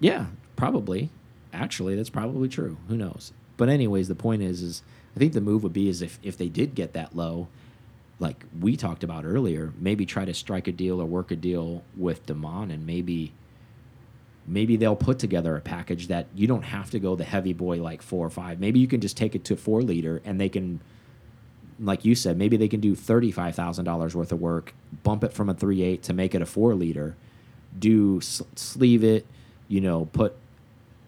[0.00, 0.26] yeah,
[0.56, 1.10] probably.
[1.52, 2.78] Actually, that's probably true.
[2.88, 3.32] Who knows?
[3.56, 4.82] But anyways, the point is, is
[5.14, 7.48] I think the move would be is if if they did get that low,
[8.18, 11.82] like we talked about earlier, maybe try to strike a deal or work a deal
[11.96, 13.32] with Damon and maybe
[14.46, 17.80] maybe they'll put together a package that you don't have to go the heavy boy
[17.82, 18.58] like four or five.
[18.58, 20.80] Maybe you can just take it to four liter and they can,
[21.78, 25.24] like you said, maybe they can do thirty five thousand dollars worth of work, bump
[25.24, 27.16] it from a three eight to make it a four liter,
[27.78, 29.26] do sleeve it,
[29.68, 30.36] you know, put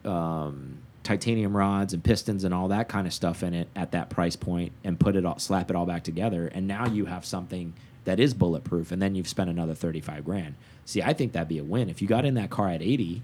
[0.03, 4.09] um, titanium rods and pistons and all that kind of stuff in it at that
[4.09, 6.47] price point and put it all slap it all back together.
[6.47, 7.73] And now you have something
[8.05, 10.55] that is bulletproof and then you've spent another 35 grand.
[10.85, 11.89] See i think that'd be a win.
[11.89, 13.21] If you got in that car at 80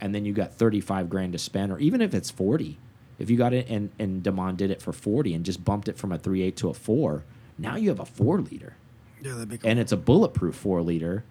[0.00, 2.78] and then you got 35 grand to spend or even if it's 40
[3.18, 5.98] if you got it and and Damon did it for 40 and just bumped it
[5.98, 7.24] from a 3.8 to a 4
[7.58, 8.76] now you have a 4 liter.
[9.20, 9.68] Yeah, that'd be cool.
[9.70, 11.24] and it's a bulletproof 4 liter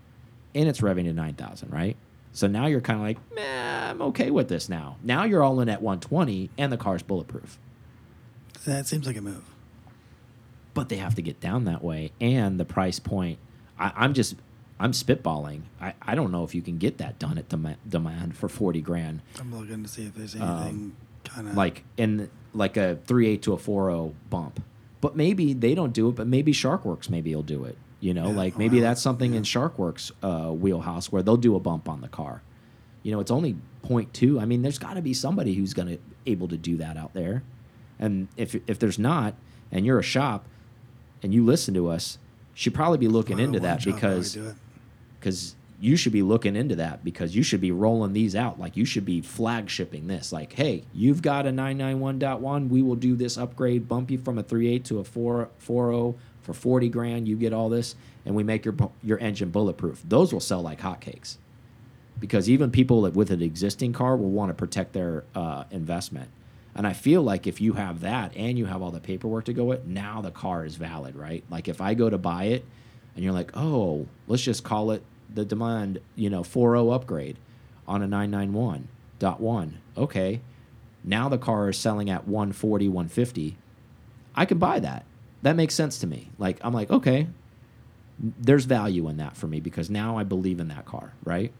[0.55, 1.95] and it's revving to 9000 right?
[2.31, 4.97] So now you're kind of like Meh, i'm okay with this now.
[5.03, 7.57] Now you're all in at 120 and the car's bulletproof.
[8.65, 9.43] That seems like a move.
[10.73, 13.39] but they have to get down that way and the price point
[13.79, 14.35] I, i'm just
[14.79, 15.61] i'm spitballing.
[15.81, 18.79] I, I don't know if you can get that done at demand, demand for 40
[18.81, 19.21] grand.
[19.39, 23.41] I'm looking to see if there's anything kind of Um, like in like a 3.8
[23.43, 24.63] to a 4.0 bump.
[25.01, 28.29] But maybe they don't do it but maybe SharkWerks maybe will do it you know
[28.29, 29.49] Yeah, like maybe wow, that's something in yeah.
[29.49, 32.41] SharkWerks uh, wheelhouse where they'll do a bump on the car.
[33.03, 33.55] You know it's only
[33.87, 36.97] 0.2 i mean there's got to be somebody who's going to able to do that
[36.97, 37.43] out there.
[37.97, 39.33] And if if there's not
[39.71, 40.45] and you're a shop
[41.23, 42.17] and you listen to us
[42.53, 44.37] should probably be looking Well, into that because
[45.19, 48.59] because you should be looking into that because you should be rolling these out.
[48.59, 50.31] Like you should be flagshipping this.
[50.33, 54.43] Like hey you've got a 991.1 we will do this upgrade bump you from a
[54.43, 58.65] 3.8 to a 4 4.0 for 40 grand you get all this and we make
[58.65, 60.01] your your engine bulletproof.
[60.07, 61.37] Those will sell like hotcakes.
[62.19, 66.29] Because even people that with an existing car will want to protect their uh, investment.
[66.75, 69.53] And i feel like if you have that and you have all the paperwork to
[69.53, 71.43] go with now the car is valid right?
[71.49, 72.65] Like if i go to buy it
[73.15, 77.37] and you're like oh let's just call it the demand you know 4.0 upgrade
[77.87, 80.41] on a 991.1 okay.
[81.03, 83.57] Now the car is selling at 140 150
[84.35, 85.05] i can buy that
[85.41, 87.27] that makes sense to me like i'm like okay
[88.19, 91.51] there's value in that for me because now i believe in that car right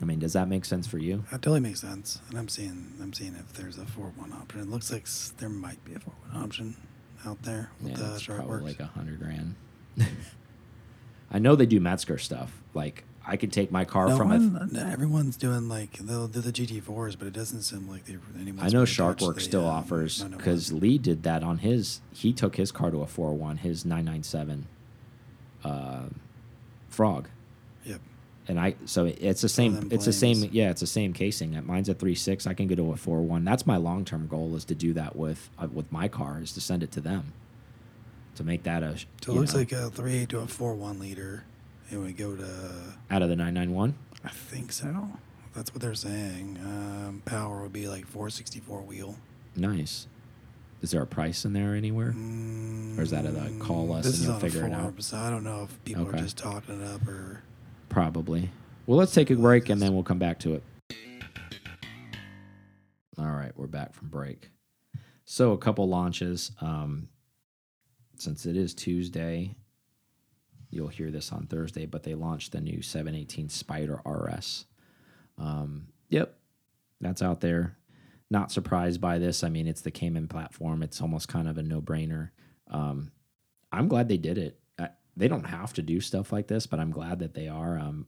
[0.00, 2.20] i mean does that make sense for you That totally makes sense.
[2.28, 4.60] And I'm seeing, I'm seeing if there's a four one option.
[4.60, 5.06] It looks like
[5.38, 6.76] there might be a four one option
[7.24, 8.64] out there with yeah the probably works.
[8.64, 9.54] like a hundred grand
[11.30, 14.38] i know they do Mezger stuff like i could take my car no from a
[14.38, 18.16] one, no, everyone's doing like they'll do the GT4s, but it doesn't seem like they
[18.40, 18.72] anyone's.
[18.74, 20.38] I know SharkWerks still um, offers 901.
[20.38, 22.00] because Lee did that on his.
[22.12, 24.66] He took his car to a 401, his 997
[25.64, 26.02] uh,
[26.88, 27.28] Frog,
[27.84, 28.00] Yep.
[28.48, 28.76] and I.
[28.86, 29.88] So it's the same.
[29.90, 30.48] It's the same.
[30.52, 31.60] Yeah, it's the same casing.
[31.66, 32.46] Mine's a 3.6.
[32.46, 33.44] I can go to a 401.
[33.44, 36.52] That's my long term goal is to do that with uh, with my car is
[36.52, 37.32] to send it to them,
[38.36, 38.96] to make that a.
[39.22, 41.44] So it looks know, like a three eight to a four one liter.
[41.90, 42.48] And we go to
[43.10, 43.94] out of the 991.
[44.24, 45.08] I think so.
[45.54, 46.58] That's what they're saying.
[46.64, 49.16] Um, power would be like 464 wheel.
[49.54, 50.06] Nice.
[50.82, 52.08] Is there a price in there anywhere?
[52.98, 55.02] Or is that a, like, call us Mm, this and you'll figure it out?
[55.02, 56.18] So I don't know if people Okay.
[56.18, 57.42] are just talking it up or.
[57.88, 58.50] Probably.
[58.86, 60.62] Well, let's take a break and then we'll come back to it.
[63.18, 64.50] All right, we're back from break.
[65.24, 66.52] So, a couple launches.
[66.60, 67.08] Um,
[68.18, 69.56] since it is Tuesday,
[70.76, 74.66] you'll hear this on Thursday, but they launched the new 718 Spyder RS.
[75.38, 76.38] Um, yep,
[77.00, 77.76] that's out there.
[78.30, 79.42] Not surprised by this.
[79.42, 80.82] I mean, it's the Cayman platform.
[80.82, 82.30] It's almost kind of a no brainer.
[82.70, 83.12] Um,
[83.72, 84.60] I'm glad they did it.
[84.78, 87.78] I, they don't have to do stuff like this, but I'm glad that they are.
[87.78, 88.06] Um,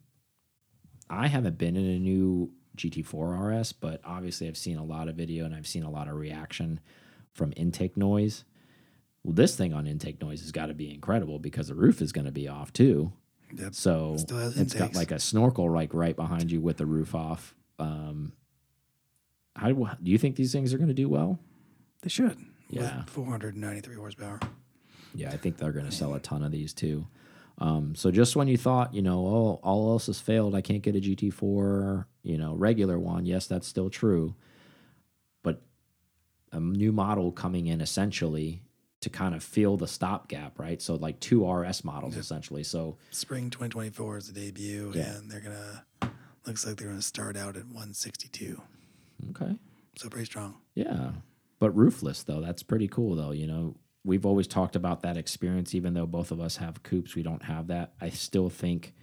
[1.09, 5.17] I haven't been in a new GT4 RS, but obviously I've seen a lot of
[5.17, 6.81] video and I've seen a lot of reaction
[7.33, 8.45] from intake noise.
[9.29, 12.13] Well, this thing on intake noise has got to be incredible because the roof is
[12.13, 13.13] going to be off too.
[13.55, 13.75] Yep.
[13.75, 17.55] So Still it's got like a snorkel like right behind you with the roof off.
[17.79, 18.33] Um,
[19.55, 21.39] how do do you think these things are going to do well?
[22.01, 22.39] They should.
[22.71, 23.03] Yeah.
[23.05, 24.41] 493 horsepower.
[25.15, 27.07] Yeah, I think they're going to sell a ton of these too.
[27.59, 30.83] Um, so just when you thought, you know, oh, all else has failed, I can't
[30.83, 33.27] get a GT4, you know, regular one.
[33.27, 34.37] Yes, that's still true.
[35.43, 35.61] But
[36.51, 38.63] a new model coming in essentially
[39.01, 40.83] to kind of fill the stopgap, right?
[40.83, 42.21] So like two RS models Yep.
[42.21, 42.65] essentially.
[42.65, 45.17] So Spring 2024 is the debut, Yeah.
[45.17, 45.85] and they're gonna.
[46.47, 48.61] Looks like they're gonna start out at 162.
[49.31, 49.57] okay,
[49.97, 50.57] So pretty strong.
[50.75, 51.13] Yeah.
[51.59, 53.77] But roofless though, that's pretty cool though, you know.
[54.05, 57.43] We've always talked about that experience even though both of us have coupes, we don't
[57.45, 57.93] have that.
[58.01, 58.95] I still think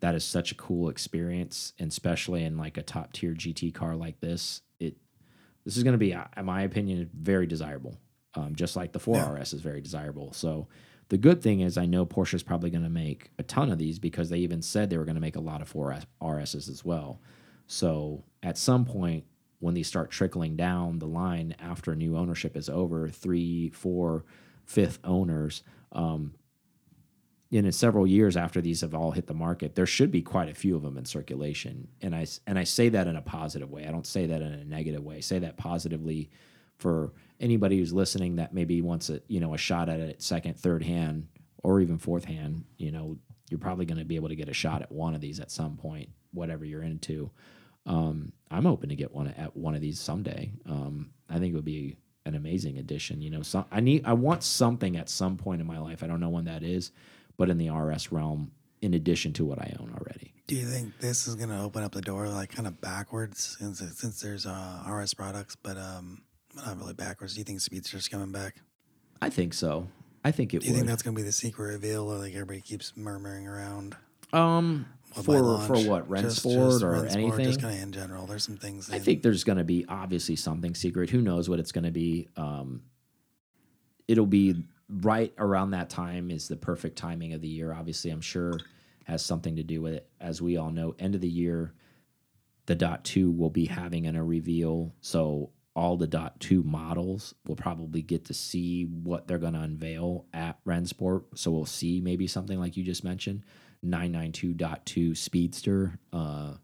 [0.00, 3.96] that is such a cool experience, and especially in like a top tier GT car
[3.96, 4.60] like this.
[4.78, 4.96] It
[5.64, 7.98] this is going to be, in my opinion, very desirable.
[8.36, 10.32] Um, just like the 4RS is very desirable.
[10.32, 10.66] So
[11.08, 13.78] the good thing is, I know Porsche is probably going to make a ton of
[13.78, 16.84] these because they even said they were going to make a lot of 4RSs as
[16.84, 17.20] well.
[17.66, 19.24] So at some point,
[19.60, 24.24] when these start trickling down the line after new ownership is over, three, four,
[24.64, 26.34] fifth owners, um,
[27.50, 30.54] in several years after these have all hit the market, there should be quite a
[30.54, 31.86] few of them in circulation.
[32.02, 33.86] And I and I say that in a positive way.
[33.86, 35.18] I don't say that in a negative way.
[35.18, 36.30] I say that positively
[36.78, 37.12] for
[37.44, 40.82] anybody who's listening that maybe wants a you know a shot at it second, third
[40.82, 41.28] hand,
[41.62, 42.64] or even fourth hand.
[42.78, 43.18] You know,
[43.50, 45.50] you're probably going to be able to get a shot at one of these at
[45.50, 47.30] some point, whatever you're into.
[47.86, 50.52] Um, I'm hoping to get one at one of these someday.
[50.66, 53.20] Um, I think it would be an amazing addition.
[53.20, 56.02] You know, so I need I want something at some point in my life.
[56.02, 56.90] I don't know when that is,
[57.36, 60.32] but in the RS realm, in addition to what I own already.
[60.46, 63.56] Do you think this is going to open up the door like kind of backwards
[63.58, 66.22] since since there's uh, RS products, but um,
[66.56, 67.34] not really backwards?
[67.34, 68.56] Do you think Speedster's coming back?
[69.20, 69.88] I think so.
[70.24, 70.78] I think it Do you would.
[70.78, 73.96] think that's going to be the secret reveal, or like everybody keeps murmuring around?
[74.32, 77.44] um Well, for launch, for what Rennsport or Rennsport, anything?
[77.44, 78.90] Just kind of in general, there's some things.
[78.90, 81.10] I in- think there's going to be obviously something secret.
[81.10, 82.28] Who knows what it's going to be?
[82.36, 82.82] Um,
[84.08, 87.72] it'll be right around that time is the perfect timing of the year.
[87.72, 88.58] Obviously, I'm sure
[89.04, 90.08] has something to do with it.
[90.20, 91.74] As we all know, end of the year,
[92.66, 94.94] the dot two will be having an, a reveal.
[95.00, 99.60] So all the dot two models will probably get to see what they're going to
[99.60, 101.24] unveil at Rennsport.
[101.34, 103.42] So we'll see maybe something like you just mentioned,
[103.84, 105.98] 992.2 Speedster.
[106.12, 106.54] Uh,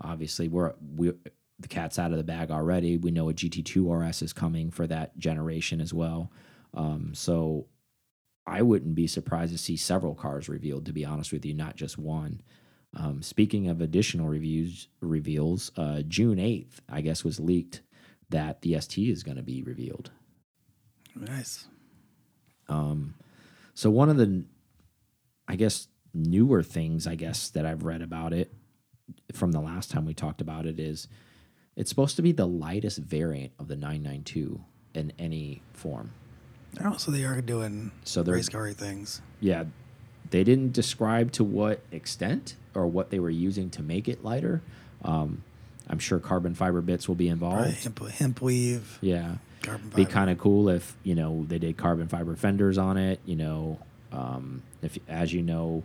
[0.00, 1.12] obviously, we're we
[1.60, 2.96] the cat's out of the bag already.
[2.96, 6.32] We know a GT2 RS is coming for that generation as well.
[6.72, 7.66] Um, so
[8.46, 10.86] I wouldn't be surprised to see several cars revealed.
[10.86, 12.40] To be honest with you, not just one.
[12.96, 17.82] Um, speaking of additional reviews reveals, uh, June eighth, I guess, was leaked
[18.30, 20.10] that the ST is going to be revealed.
[21.14, 21.66] nice.
[22.68, 23.14] Um,
[23.74, 24.44] so one of the,
[25.48, 28.52] I guess, newer things I guess that I've read about it
[29.32, 31.08] from the last time we talked about it is
[31.76, 34.60] it's supposed to be the lightest variant of the 992
[34.94, 36.12] in any form.
[36.84, 39.20] Oh, so they are doing So they're race car things.
[39.40, 39.64] yeah,
[40.30, 44.62] they didn't describe to what extent or what they were using to make it lighter.
[45.02, 45.42] Um,
[45.90, 47.74] I'm sure carbon fiber bits will be involved.
[47.82, 52.06] Hemp, hemp weave, Yeah, carbon be kind of cool if you know they did carbon
[52.06, 53.18] fiber fenders on it.
[53.26, 53.78] You know,
[54.12, 55.82] um, if as you know,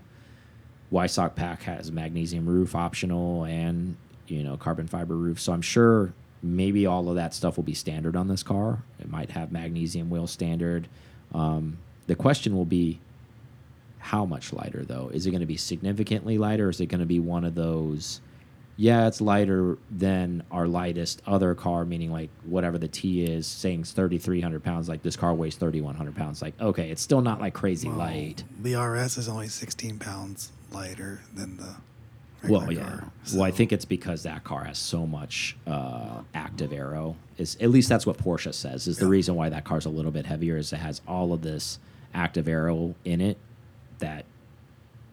[0.91, 5.39] Weissach Pack has magnesium roof optional and you know carbon fiber roof.
[5.39, 6.13] So I'm sure
[6.44, 8.84] maybe all of that stuff will be standard on this car.
[9.00, 10.88] It might have magnesium wheel standard.
[11.34, 13.00] Um, the question will be
[13.98, 15.10] how much lighter though?
[15.12, 16.68] Is it going to be significantly lighter?
[16.68, 18.22] Or is it going to be one of those?
[18.77, 23.81] Yeah, it's lighter than our lightest other car, meaning like whatever the T is, saying
[23.81, 24.89] it's 3,300 pounds.
[24.89, 26.41] Like this car weighs 3,100 pounds.
[26.41, 28.43] Like, okay, it's still not like crazy Well, light.
[28.61, 31.75] The RS is only 16 pounds lighter than the.
[32.47, 32.83] Well, yeah.
[32.83, 37.15] car, Well, I think it's because that car has so much uh, active aero.
[37.38, 38.88] Is at least that's what Porsche says.
[38.88, 41.41] Is the reason why that car's a little bit heavier is it has all of
[41.41, 41.79] this
[42.13, 43.38] active aero in it
[43.99, 44.25] that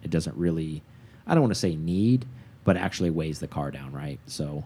[0.03, 0.83] it doesn't really.
[1.27, 2.27] I don't want to say need,
[2.65, 4.19] but actually weighs the car down, right?
[4.27, 4.65] So.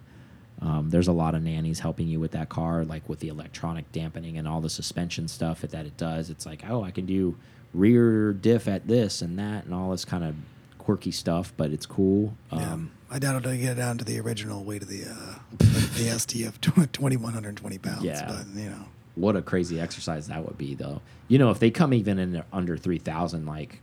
[0.62, 3.92] Um, there's a lot of nannies helping you with that car, like with the electronic
[3.92, 6.30] dampening and all the suspension stuff that it does.
[6.30, 7.36] It's like, oh, I can do
[7.74, 10.34] rear diff at this and that and all this kind of
[10.78, 12.34] quirky stuff, but it's cool.
[12.52, 12.72] Yeah.
[12.72, 16.18] Um, I doubt it'll get down to the original weight of the uh, the, the
[16.18, 18.02] ST of 2120 pounds.
[18.02, 18.26] Yeah.
[18.26, 21.02] But, you know, what a crazy exercise that would be, though.
[21.28, 23.80] You know, if they come even in under 3,000, like,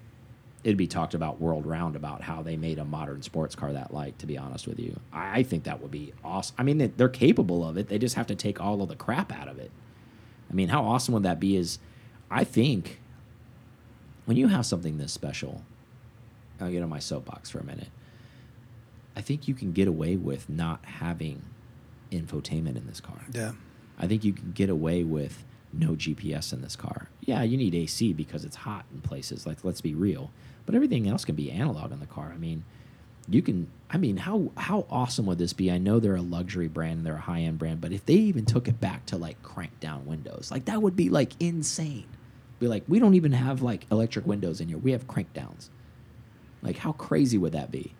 [0.63, 3.93] it'd be talked about world round about how they made a modern sports car that
[3.93, 4.99] light, to be honest with you.
[5.11, 6.55] I, I think that would be awesome.
[6.57, 7.89] I mean, they, they're capable of it.
[7.89, 9.71] They just have to take all of the crap out of it.
[10.49, 11.55] I mean, how awesome would that be?
[11.57, 11.79] Is
[12.31, 12.99] I think
[14.25, 15.63] when you have something this special,
[16.61, 17.89] I'll get on my soapbox for a minute.
[19.15, 21.41] I think you can get away with not having
[22.11, 23.25] infotainment in this car.
[23.31, 23.51] yeah.
[23.99, 27.09] I think you can get away with no GPS in this car.
[27.21, 29.45] Yeah, you need AC because it's hot in places.
[29.45, 30.31] Like, let's be real.
[30.65, 32.31] But everything else can be analog in the car.
[32.33, 32.63] I mean,
[33.27, 33.67] you can.
[33.89, 35.69] I mean, how how awesome would this be?
[35.71, 38.13] I know they're a luxury brand, and they're a high end brand, but if they
[38.15, 42.05] even took it back to like crank down windows, like that would be like insane.
[42.59, 44.77] Be like, we don't even have like electric windows in here.
[44.77, 45.69] We have crank downs.
[46.61, 47.93] Like, how crazy would that be?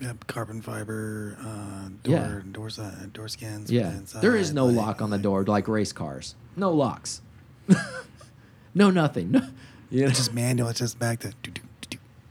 [0.00, 2.40] Yep, carbon fiber uh, door Yeah.
[2.50, 2.82] door, si-
[3.12, 3.70] door skins.
[3.70, 6.34] Yeah, inside, there is no like- lock on the like- door like race cars.
[6.56, 7.20] No locks.
[8.74, 9.32] no nothing.
[9.92, 10.68] No, you know, It's just manual.
[10.68, 11.28] It's just back to.
[11.30, 11.68] do, do, do, do.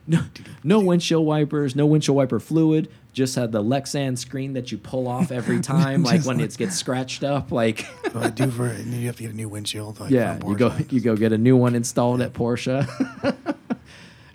[0.09, 0.23] No,
[0.63, 1.75] no windshield wipers.
[1.75, 2.89] No windshield wiper fluid.
[3.13, 6.75] Just had the Lexan screen that you pull off every time, like when it gets
[6.75, 7.51] scratched up.
[7.51, 9.99] Like, So I do for and you have to get a new windshield.
[9.99, 12.87] Like yeah, you go you go get a new one installed at Porsche.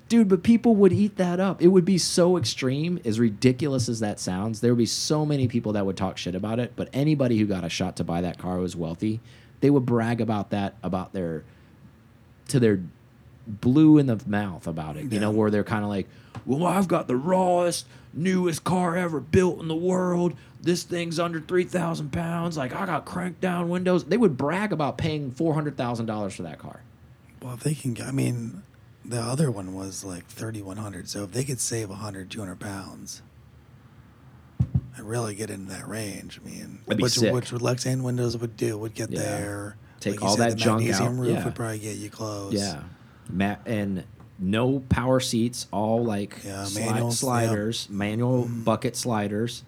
[0.09, 1.61] Dude, but people would eat that up.
[1.63, 4.61] It would be so extreme, as ridiculous as that sounds.
[4.61, 6.75] There would be so many people that would talk shit about it.
[6.77, 9.21] But anybody who got a shot to buy that car was wealthy.
[9.61, 11.43] They would brag about that about their
[12.49, 12.81] to their
[13.47, 15.13] blue in the mouth about it.
[15.13, 16.09] You know, where they're kind of like,
[16.47, 20.35] "Well, I've got the rawest, newest car ever built in the world.
[20.61, 22.57] This thing's under three thousand pounds.
[22.57, 26.35] Like I got cranked down windows." They would brag about paying four hundred thousand dollars
[26.35, 26.81] for that car.
[27.43, 28.63] Well, if they can, I mean,
[29.05, 31.11] the other one was like 3,100.
[31.11, 33.21] So if they could save 100, 200 pounds
[34.97, 37.35] and really get into that range, I mean, which, sick.
[37.35, 39.21] which Lexan windows would do, would get Yeah.
[39.21, 39.77] there.
[40.01, 41.45] Take you all said, that the junk magnesium out, roof yeah.
[41.45, 42.53] would probably get you close.
[42.55, 42.83] Yeah,
[43.67, 44.05] and
[44.39, 47.27] no power seats, all like Yeah, sli- manuals, yeah.
[47.27, 48.65] sliders, manual mm.
[48.65, 49.63] bucket sliders.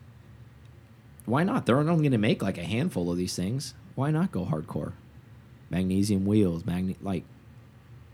[1.25, 1.67] Why not?
[1.67, 3.75] They're only going to make like a handful of these things.
[3.95, 4.93] Why not go hardcore?
[5.71, 7.25] Magnesium wheels, magne like,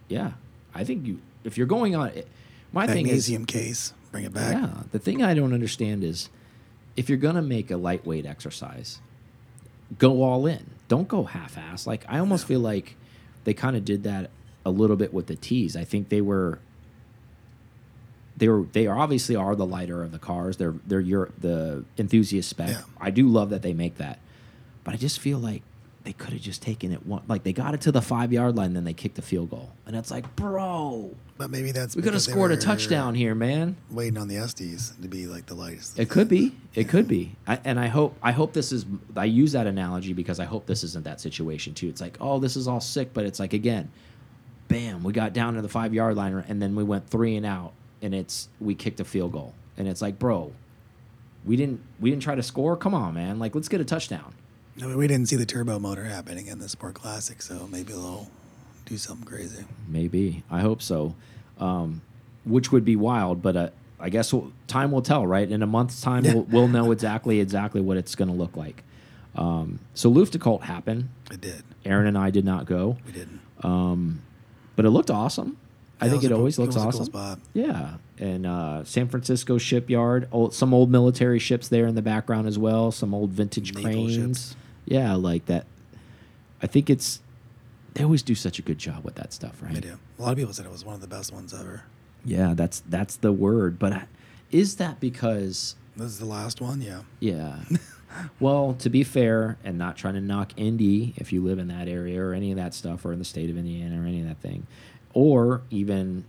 [0.08, 0.32] yeah.
[0.74, 2.26] I think you if you're going on it.
[2.72, 4.54] My thing is Magnesium case, bring it back.
[4.54, 4.70] yeah.
[4.92, 6.30] The thing I don't understand is
[6.96, 9.00] if you're gonna make a lightweight exercise,
[9.98, 10.70] go all in.
[10.88, 11.86] Don't go half-ass.
[11.86, 12.96] Like I almost feel like
[13.44, 14.30] they kind of did that
[14.64, 15.76] a little bit with the T's.
[15.76, 16.58] I think they were
[18.36, 20.56] they were they are obviously are the lighter of the cars.
[20.56, 22.70] They're they're your the enthusiast spec.
[22.70, 22.82] Yeah.
[23.00, 24.18] I do love that they make that,
[24.84, 25.62] but I just feel like
[26.04, 28.56] they could have just taken it one like they got it to the five yard
[28.56, 32.02] line, then they kicked the field goal, and it's like, bro, But maybe that's we
[32.02, 33.76] could have scored a touchdown here, man.
[33.90, 35.98] Waiting on the STs to be like the lightest.
[35.98, 36.54] It could be.
[36.74, 37.36] It could be.
[37.46, 38.16] I, and I hope.
[38.22, 38.86] I hope this is.
[39.16, 41.88] I use that analogy because I hope this isn't that situation too.
[41.88, 43.90] It's like, oh, this is all sick, but it's like again,
[44.72, 47.46] bam, we got down to the five yard line, and then we went three and
[47.46, 50.52] out, and it's we kicked a field goal, and it's like, bro,
[51.44, 52.76] we didn't we didn't try to score.
[52.76, 53.38] Come on, man.
[53.38, 54.34] Like, let's get a touchdown.
[54.80, 57.92] I mean, we didn't see the turbo motor happening in the Sport Classic, so maybe
[57.92, 58.30] they'll
[58.86, 59.64] do something crazy.
[59.86, 60.42] Maybe.
[60.50, 61.14] I hope so.
[61.58, 62.00] Um,
[62.44, 63.68] which would be wild, but uh,
[64.00, 65.48] I guess we'll, time will tell, right?
[65.48, 66.34] In a month's time, Yeah.
[66.34, 68.82] we'll, we'll know exactly exactly what it's going to look like.
[69.36, 71.08] Um, so Luftgekühlt happened.
[71.30, 71.62] It did.
[71.84, 73.40] Aaron and I did not go, We didn't.
[73.62, 74.22] um,
[74.76, 75.56] but it looked awesome.
[76.00, 77.04] I think it cool- always looks cool awesome.
[77.04, 77.38] spot.
[77.54, 82.48] Yeah, and uh, San Francisco shipyard, old, some old military ships there in the background
[82.48, 82.90] as well.
[82.90, 84.14] Some old vintage Naval cranes.
[84.16, 84.56] ships.
[84.84, 85.66] Yeah, like that.
[86.60, 87.20] I think it's
[87.94, 89.74] they always do such a good job with that stuff, right?
[89.74, 89.98] They do.
[90.18, 91.82] A lot of people said it was one of the best ones ever.
[92.24, 93.78] Yeah, that's that's the word.
[93.78, 94.06] But I-
[94.50, 97.02] is that because This is the last one, yeah.
[97.20, 97.56] yeah?
[98.40, 101.88] well, to be fair, and not trying to knock Indy if you live in that
[101.88, 104.26] area or any of that stuff, or in the state of Indiana or any of
[104.26, 104.66] that thing,
[105.14, 106.24] or even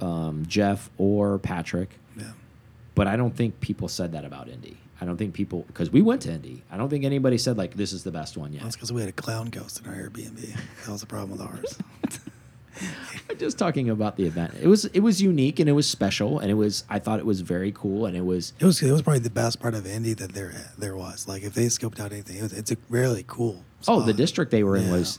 [0.00, 1.98] um, Jeff or Patrick.
[2.16, 2.32] Yeah.
[2.94, 4.78] But I don't think people said that about Indy.
[5.00, 6.62] I don't think people because we went to Indy.
[6.70, 8.62] I don't think anybody said like this is the best one yet.
[8.62, 10.56] That's because we had a clown ghost in our Airbnb.
[10.84, 11.78] That was the problem with ours.
[13.30, 14.54] I'm just talking about the event.
[14.60, 17.26] It was it was unique and it was special and it was I thought it
[17.26, 19.86] was very cool and it was It was it was probably the best part of
[19.86, 21.26] Indy that there there was.
[21.28, 23.64] Like if they scoped out anything, it was, it's a really cool.
[23.88, 24.92] oh the district they were in Yeah.
[24.92, 25.18] was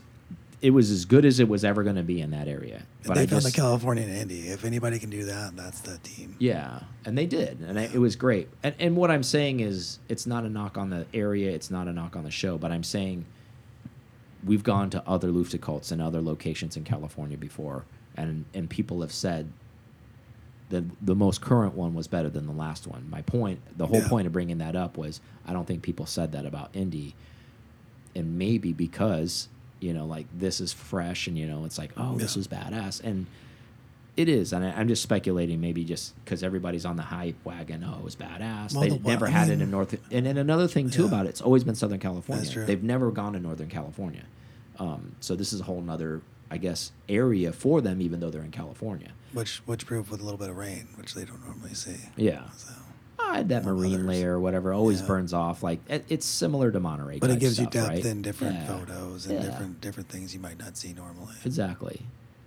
[0.60, 2.82] it was as good as it was ever going to be in that area.
[3.06, 4.48] But they I found just the California and Indy.
[4.48, 6.36] If anybody can do that, that's the team.
[6.40, 8.50] yeah, and they did and I, it was great.
[8.64, 11.88] And and what I'm saying is it's not a knock on the area, it's not
[11.88, 13.26] a knock on the show, but I'm saying
[14.46, 17.84] we've gone to other Luftgekühlts and other locations in California before,
[18.16, 19.52] and and people have said
[20.70, 23.08] the the most current one was better than the last one.
[23.10, 24.08] My point, the whole Yeah.
[24.10, 27.16] point of bringing that up was I don't think people said that about Indy,
[28.16, 29.48] and maybe because
[29.80, 33.04] you know like this is fresh and you know it's like oh this is badass
[33.04, 33.26] and.
[34.18, 35.62] It is, and I, I'm just speculating.
[35.62, 37.86] Maybe just because everybody's on the hype wagon.
[37.88, 38.74] Oh, it was badass.
[38.74, 39.96] Well, they the never I had it in North.
[40.12, 41.08] And then another thing too Yeah.
[41.10, 42.50] about it, it's always been Southern California.
[42.50, 42.66] true.
[42.66, 44.24] They've never gone to Northern California.
[44.80, 48.42] Um, so this is a whole nother, I guess, area for them, even though they're
[48.44, 49.10] in California.
[49.34, 51.98] Which which proved with a little bit of rain, which they don't normally see.
[52.16, 52.50] Yeah.
[52.58, 52.74] So,
[53.20, 54.08] I had that More marine others.
[54.08, 55.08] layer or whatever always Yeah.
[55.08, 55.62] burns off.
[55.62, 57.20] Like it, it's similar to Monterey.
[57.20, 58.06] but it gives you depth right?
[58.06, 58.66] in different Yeah.
[58.68, 59.46] photos and Yeah.
[59.50, 61.36] different different things you might not see normally.
[61.46, 62.02] Exactly.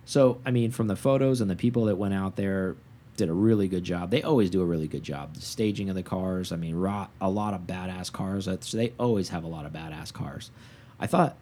[0.05, 2.75] So, I mean, from the photos and the people that went out there,
[3.17, 4.09] did a really good job.
[4.09, 5.35] They always do a really good job.
[5.35, 6.51] The staging of the cars.
[6.51, 8.45] I mean, raw, a lot of badass cars.
[8.45, 10.49] That's, they always have a lot of badass cars.
[10.99, 11.35] I thought,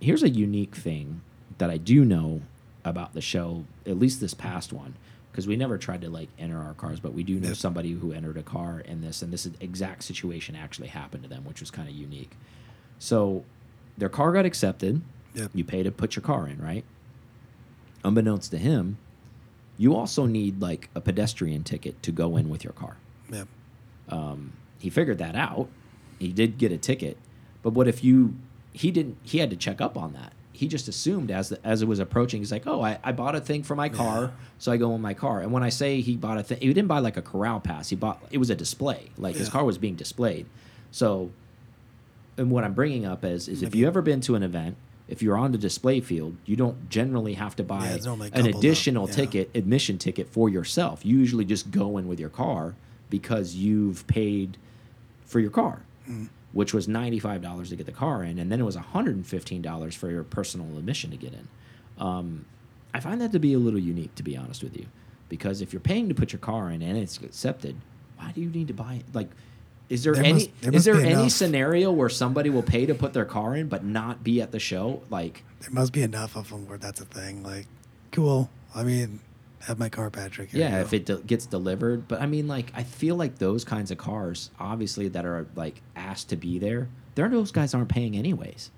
[0.00, 1.20] here's a unique thing
[1.58, 2.42] that I do know
[2.84, 4.94] about the show, at least this past one,
[5.30, 8.12] because we never tried to like enter our cars, but we do know somebody who
[8.12, 11.70] entered a car in this, and this exact situation actually happened to them, which was
[11.70, 12.32] kind of unique.
[12.98, 13.44] So,
[13.96, 15.02] their car got accepted.
[15.34, 15.50] Yep.
[15.54, 16.84] You pay to put your car in, right?
[18.04, 18.98] Unbeknownst to him,
[19.76, 22.96] you also need like a pedestrian ticket to go in with your car.
[23.30, 23.48] Yep.
[24.08, 25.68] Um, he figured that out.
[26.18, 27.16] He did get a ticket,
[27.62, 28.34] but what if you?
[28.72, 29.18] He didn't.
[29.22, 30.32] He had to check up on that.
[30.52, 33.36] He just assumed as the, as it was approaching, he's like, "Oh, I, I bought
[33.36, 34.30] a thing for my car, Yeah.
[34.58, 36.66] so I go in my car." And when I say he bought a thing, he
[36.68, 37.88] didn't buy like a corral pass.
[37.88, 39.10] He bought it was a display.
[39.16, 40.46] Like his car was being displayed.
[40.90, 41.30] So,
[42.36, 44.76] and what I'm bringing up is is if you ever been to an event
[45.08, 49.08] if you're on the display field, you don't generally have to buy Yeah, an additional
[49.08, 49.14] yeah.
[49.14, 51.04] ticket, admission ticket for yourself.
[51.04, 52.74] You usually just go in with your car
[53.10, 54.58] because you've paid
[55.24, 56.28] for your car, Mm.
[56.52, 60.24] which was $95 to get the car in, and then it was $115 for your
[60.24, 61.48] personal admission to get in.
[61.98, 62.44] Um,
[62.94, 64.86] I find that to be a little unique, to be honest with you,
[65.28, 67.76] because if you're paying to put your car in and it's accepted,
[68.16, 69.04] why do you need to buy it?
[69.14, 69.28] Like,
[69.88, 71.30] is there, There any must- there is there any enough.
[71.32, 74.58] scenario where somebody will pay to put their car in but not be at the
[74.60, 75.02] show?
[75.10, 77.42] Like, There must be enough of them where that's a thing.
[77.42, 77.66] Like,
[78.12, 78.50] cool.
[78.74, 79.20] I mean,
[79.60, 80.50] have my car, Patrick.
[80.50, 82.06] Here yeah, if it de gets delivered.
[82.06, 85.80] But I mean, like, I feel like those kinds of cars, obviously, that are like
[85.96, 88.70] asked to be there, there those guys aren't paying anyways.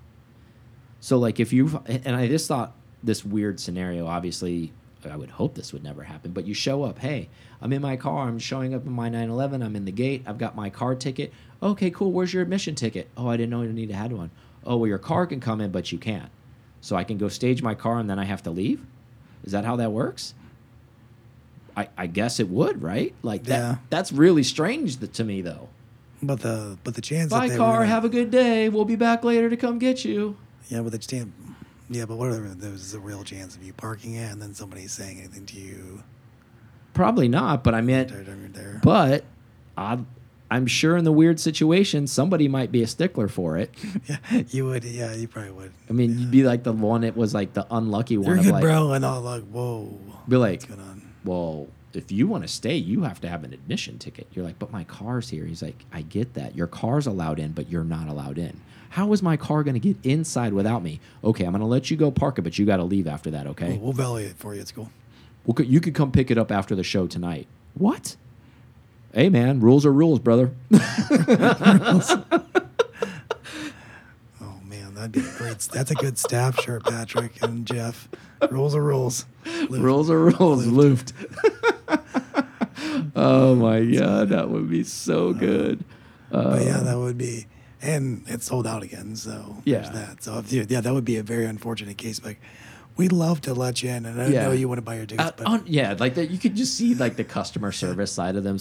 [1.01, 4.71] So like, if you and I just thought this weird scenario, obviously,
[5.09, 6.31] I would hope this would never happen.
[6.31, 7.29] But you show up, hey,
[7.61, 10.37] I'm in my car, I'm showing up in my 911, I'm in the gate, I've
[10.37, 11.31] got my car ticket.
[11.63, 12.11] Okay, cool.
[12.11, 13.07] Where's your admission ticket?
[13.15, 14.31] Oh, I didn't know you needed had one.
[14.65, 16.29] Oh, well, your car can come in, but you can't.
[16.81, 18.85] So I can go stage my car and then I have to leave.
[19.43, 20.33] Is that how that works?
[21.77, 23.13] I, I guess it would, right?
[23.23, 23.57] Like that.
[23.57, 23.75] Yeah.
[23.89, 25.69] That's really strange to me, though.
[26.21, 27.77] but the but the chance Bye, that they car.
[27.77, 28.67] gonna, Have a good day.
[28.69, 30.35] We'll be back later to come get you.
[30.67, 31.31] yeah, but the chance
[31.91, 32.47] yeah, but whatever.
[32.47, 36.03] There's a real chance of you parking it and then somebody saying anything to you.
[36.93, 38.81] Probably not, but I meant, There, there, there.
[38.83, 39.23] but
[39.77, 39.99] I,
[40.49, 43.73] I'm sure in the weird situation, somebody might be a stickler for it.
[44.07, 44.83] yeah, you would.
[44.83, 45.71] Yeah, you probably would.
[45.89, 48.43] I mean, you'd be like the one that was like the unlucky one You're of
[48.43, 48.91] good, like, bro.
[48.93, 49.97] And all like, whoa.
[50.27, 51.01] be like, What's going on?
[51.23, 54.27] well, if you want to stay, you have to have an admission ticket.
[54.33, 55.45] You're like, but my car's here.
[55.45, 56.55] He's like, I get that.
[56.55, 58.59] Your car's allowed in, but you're not allowed in.
[58.91, 60.99] How is my car going to get inside without me?
[61.23, 63.31] Okay, I'm going to let you go park it, but you got to leave after
[63.31, 63.69] that, okay?
[63.69, 64.61] We'll, we'll valet it for you.
[64.61, 64.89] It's cool.
[65.45, 67.47] Well, you could come pick it up after the show tonight.
[67.73, 68.15] What?
[69.13, 70.51] Hey, man, rules are rules, brother.
[74.41, 75.59] Oh man, that'd be a great.
[75.59, 78.07] That's a good staff shirt, Patrick and Jeff.
[78.49, 79.25] Rules are rules.
[79.69, 80.65] Rules are rules.
[80.65, 81.13] Luft.
[83.15, 85.83] oh my god, that would be so good.
[86.29, 87.45] But yeah, Uh, that would be,
[87.81, 89.15] and it sold out again.
[89.15, 89.79] So Yeah.
[89.81, 90.23] there's that.
[90.23, 92.23] So if yeah, that would be a very unfortunate case.
[92.23, 92.39] Like,
[92.97, 94.43] we'd love to let you in, and I Yeah.
[94.43, 96.29] know you want to buy your tickets, Uh, but on- yeah, like that.
[96.29, 98.59] You could just see like the customer service side of them.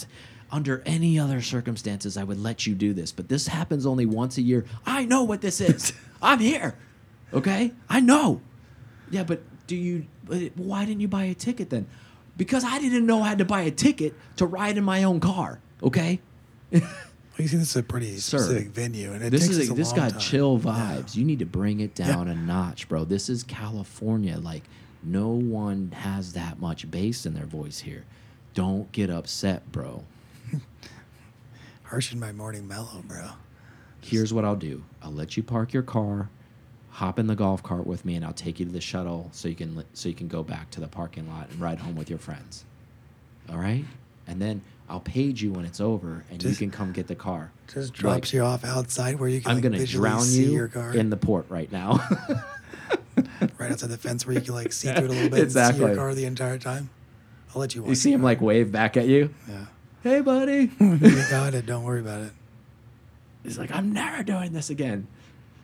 [0.52, 4.36] Under any other circumstances, I would let you do this, but this happens only once
[4.36, 4.64] a year.
[4.84, 5.92] I know what this is.
[6.22, 6.74] I'm here.
[7.32, 8.40] Okay, I know.
[9.12, 10.06] Yeah, but do you?
[10.56, 11.86] Why didn't you buy a ticket then?
[12.36, 15.20] Because I didn't know I had to buy a ticket to ride in my own
[15.20, 15.60] car.
[15.84, 16.18] Okay.
[17.46, 19.76] see, this is a pretty Sir, specific venue, and it this takes is a, a
[19.76, 20.20] this got time.
[20.20, 20.70] chill Yeah.
[21.02, 21.14] vibes.
[21.16, 23.04] You need to bring it down a notch, bro.
[23.04, 24.38] This is California.
[24.38, 24.62] Like
[25.02, 28.04] no one has that much bass in their voice here.
[28.54, 30.04] Don't get upset, bro.
[31.84, 33.30] Harsh in my morning mellow, bro.
[34.00, 34.82] Here's what I'll do.
[35.02, 36.30] I'll let you park your car,
[36.90, 39.48] hop in the golf cart with me, and I'll take you to the shuttle so
[39.48, 42.08] you can so you can go back to the parking lot and ride home with
[42.08, 42.64] your friends.
[43.50, 43.84] All right,
[44.26, 47.14] and then I'll page you when it's over, and Just- you can come get the
[47.14, 47.52] car.
[47.72, 49.50] Just Like, drops you off outside where you can.
[49.52, 52.04] I'm like, gonna drown you your car in the port right now.
[53.58, 55.52] right outside the fence where you can like see through it a little bit and
[55.52, 55.86] see Exactly.
[55.86, 56.90] your car the entire time.
[57.54, 57.82] I'll let you.
[57.82, 59.32] Watch you see him like wave back at you.
[59.48, 59.66] Yeah.
[60.02, 60.70] Hey, buddy.
[60.80, 61.66] you got it.
[61.66, 62.32] Don't worry about it.
[63.42, 65.06] He's like, I'm never doing this again.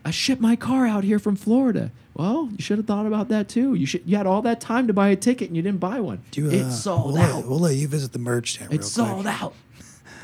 [0.05, 1.91] I shipped my car out here from Florida.
[2.17, 3.75] Well, you should have thought about that too.
[3.75, 4.03] You should.
[4.07, 6.23] You had all that time to buy a ticket and you didn't buy one.
[6.31, 7.37] Do you, uh, it's sold we'll out.
[7.37, 8.73] Let, we'll let you visit the merch tent.
[8.73, 9.43] it's real sold quick.
[9.43, 9.55] out.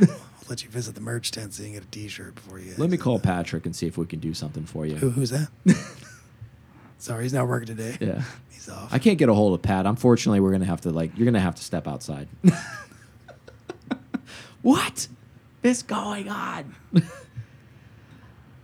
[0.00, 0.08] We'll
[0.48, 2.74] let you visit the merch tent so you can get a T-shirt before you.
[2.78, 4.96] Let me call the- Patrick and see if we can do something for you.
[4.96, 5.48] Who, who's that?
[6.98, 7.96] Sorry, he's not working today.
[8.00, 8.22] Yeah.
[8.50, 8.92] He's off.
[8.92, 9.86] I can't get a hold of Pat.
[9.86, 12.28] Unfortunately, we're gonna have to like you're gonna have to step outside.
[12.42, 12.54] What?
[14.62, 15.08] what
[15.62, 16.74] is going on?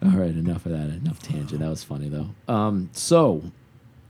[0.03, 0.91] All right, enough of that.
[0.91, 1.61] Enough tangent.
[1.61, 2.29] That was funny though.
[2.53, 3.43] Um, so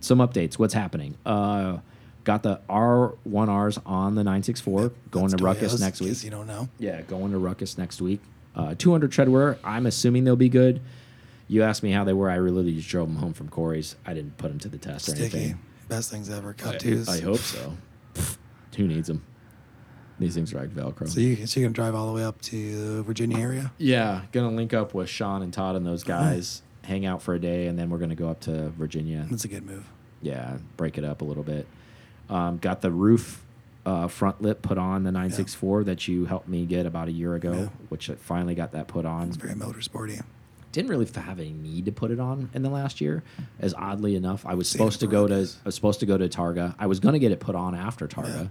[0.00, 0.58] some updates.
[0.58, 1.16] What's happening?
[1.24, 1.78] Uh,
[2.24, 6.22] got the R1Rs on the 964 going to Ruckus next week.
[6.22, 6.68] You don't know.
[6.78, 8.20] Yeah, going to Ruckus next week.
[8.54, 9.58] Uh, 200 treadwear.
[9.64, 10.80] I'm assuming they'll be good.
[11.46, 12.30] You asked me how they were.
[12.30, 13.96] I really just drove them home from Corey's.
[14.04, 15.38] I didn't put them to the test or Sticky.
[15.38, 15.58] anything.
[15.88, 16.52] Best things ever.
[16.52, 17.08] Cut I, twos.
[17.08, 17.76] I hope so.
[18.76, 19.24] Who needs them?
[20.18, 21.08] These things are like Velcro.
[21.08, 23.72] So you so you can drive all the way up to Virginia area.
[23.78, 27.38] yeah, gonna link up with Sean and Todd and those guys, hang out for a
[27.38, 29.26] day, and then we're gonna go up to Virginia.
[29.30, 29.88] That's a good move.
[30.20, 31.66] Yeah, break it up a little bit.
[32.28, 33.44] Um, got the RUF
[33.86, 37.34] uh, front lip put on the 964 that you helped me get about a year
[37.34, 37.68] ago, Yeah.
[37.88, 39.28] which I finally got that put on.
[39.28, 40.20] It's very motorsporty.
[40.72, 43.22] didn't really have a need to put it on in the last year.
[43.60, 46.28] As oddly enough, I was supposed to go to I was supposed to go to
[46.28, 46.74] Targa.
[46.78, 48.50] I was gonna get it put on after Targa,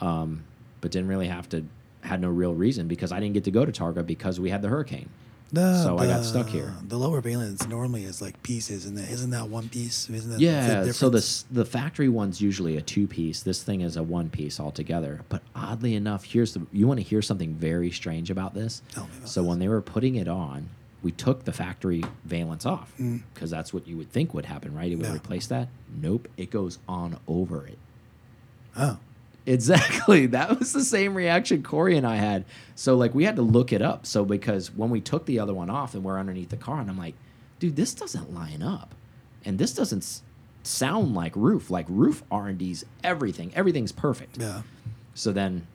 [0.00, 0.44] um,
[0.82, 1.64] but didn't really have to.
[2.02, 4.60] Had no real reason because I didn't get to go to Targa because we had
[4.60, 5.08] the hurricane.
[5.52, 6.74] The, so I got stuck here.
[6.88, 10.08] The lower valence normally is like pieces, and isn't that one piece?
[10.10, 13.42] Isn't that Yeah, the so the the factory one's usually a two piece.
[13.42, 15.20] This thing is a one piece altogether.
[15.28, 18.82] But oddly enough, here's the you want to hear something very strange about this.
[18.92, 19.48] Tell me about so this.
[19.48, 20.70] when they were putting it on,
[21.04, 23.22] we took the factory valence off Mm.
[23.34, 24.90] because that's what you would think would happen, right?
[24.90, 25.14] It would Yeah.
[25.14, 25.68] replace that.
[26.00, 27.78] Nope, it goes on over it.
[28.76, 28.96] oh,
[29.46, 30.26] Exactly.
[30.32, 32.44] That was the same reaction Corey and I had.
[32.74, 34.06] So like we had to look it up.
[34.06, 36.88] So because when we took the other one off and we're underneath the car, and
[36.88, 37.14] I'm like,
[37.58, 38.94] dude, this doesn't line up,
[39.44, 40.22] and this doesn't
[40.62, 41.70] sound like RUF.
[41.70, 43.52] Like RUF R and D's everything.
[43.54, 44.38] Everything's perfect.
[44.38, 44.62] yeah.
[45.14, 45.66] So then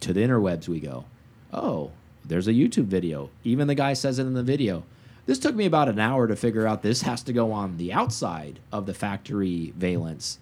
[0.00, 1.04] to the interwebs we go.
[1.52, 1.90] Oh,
[2.24, 3.30] there's a YouTube video.
[3.44, 4.84] Even the guy says it in the video.
[5.26, 7.92] This took me about an hour to figure out this has to go on the
[7.92, 10.38] outside of the factory valence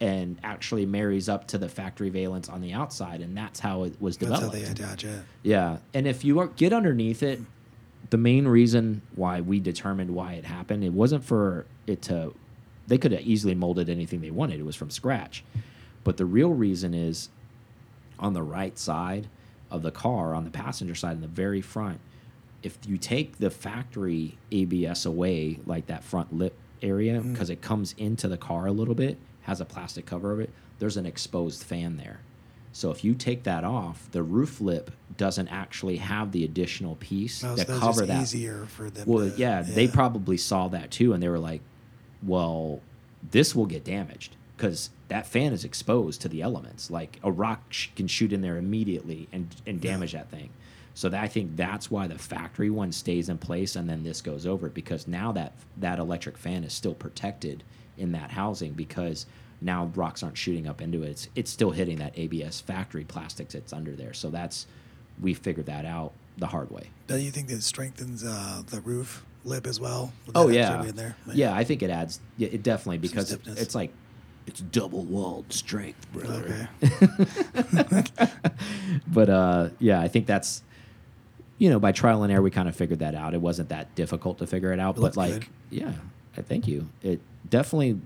[0.00, 3.20] and actually marries up to the factory valence on the outside.
[3.20, 4.76] And that's how it was That's how developed.
[4.76, 5.20] they attach it.
[5.42, 7.40] Yeah, and if you are, get underneath it,
[8.10, 12.34] the main reason why we determined why it happened, it wasn't for it to.
[12.86, 14.60] They could have easily molded anything they wanted.
[14.60, 15.42] It was from scratch,
[16.04, 17.30] but the real reason is
[18.18, 19.28] on the right side
[19.70, 22.00] of the car, on the passenger side, in the very front.
[22.62, 27.32] If you take the factory ABS away, like that front lip area, mm.
[27.32, 30.50] because it comes into the car a little bit, has a plastic cover of it.
[30.78, 32.20] There's an exposed fan there.
[32.72, 37.42] So if you take that off, the RUF lip doesn't actually have the additional piece
[37.42, 38.20] Oh, that that's cover that.
[38.22, 39.06] easier for them.
[39.08, 41.62] Well, to, yeah, they probably saw that too, and they were like,
[42.22, 42.80] "Well,
[43.30, 46.90] this will get damaged because that fan is exposed to the elements.
[46.90, 50.50] Like a rock sh can shoot in there immediately and and damage that thing."
[50.92, 54.20] So that, I think that's why the factory one stays in place, and then this
[54.20, 57.62] goes over because now that that electric fan is still protected
[57.98, 59.26] in that housing because
[59.60, 61.08] now rocks aren't shooting up into it.
[61.10, 64.12] It's it's still hitting that ABS factory plastics that's under there.
[64.14, 64.66] So that's
[65.20, 66.90] we figured that out the hard way.
[67.06, 70.12] Do you think that strengthens uh, the RUF lip as well?
[70.34, 71.16] Oh yeah, in there?
[71.32, 71.54] yeah.
[71.54, 72.20] I think it adds.
[72.36, 73.92] Yeah, it definitely because it- it's like
[74.46, 76.68] it's double walled strength, brother.
[76.82, 78.04] Okay.
[79.08, 80.62] But uh, yeah, I think that's
[81.58, 83.34] you know by trial and error we kind of figured that out.
[83.34, 84.96] It wasn't that difficult to figure it out.
[84.96, 85.46] It but like, good.
[85.70, 85.92] yeah,
[86.36, 86.88] I thank you.
[87.02, 87.98] It definitely.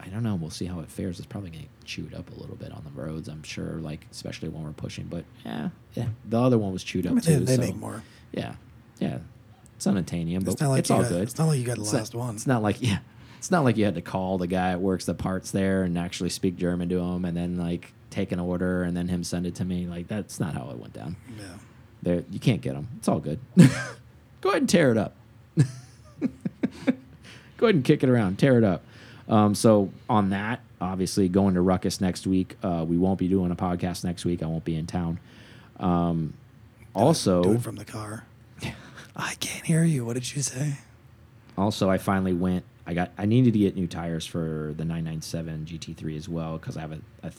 [0.00, 0.36] I don't know.
[0.36, 1.18] We'll see how it fares.
[1.18, 3.28] It's probably gonna get chewed up a little bit on the roads.
[3.28, 5.06] I'm sure, like especially when we're pushing.
[5.06, 6.08] But yeah, yeah.
[6.28, 7.40] The other one was chewed I up mean, too.
[7.40, 8.02] they so, make more.
[8.32, 8.54] Yeah,
[9.00, 9.18] yeah.
[9.76, 11.22] It's unobtainium, but It's like it's all got, good.
[11.22, 12.34] It's not like you got the It's last not, one.
[12.36, 12.98] It's not like yeah,
[13.38, 15.96] it's not like you had to call the guy that works the parts there and
[15.96, 19.46] actually speak German to him and then like take an order and then him send
[19.46, 19.86] it to me.
[19.86, 21.16] Like that's not how it went down.
[21.38, 21.44] Yeah.
[22.02, 22.88] There, you can't get them.
[22.98, 23.40] It's all good.
[24.40, 25.14] Go ahead and tear it up.
[27.58, 28.82] Go ahead and kick it around, tear it up.
[29.28, 32.56] Um, so on that, obviously going to Ruckus next week.
[32.62, 34.42] Uh, we won't be doing a podcast next week.
[34.42, 35.20] I won't be in town.
[35.78, 36.32] Um,
[36.94, 38.24] also, Do it from the car.
[39.16, 40.04] I can't hear you.
[40.06, 40.78] What did you say?
[41.56, 45.66] also i finally went i got i needed to get new tires for the 997
[45.68, 47.32] gt3 as well because i have a, a,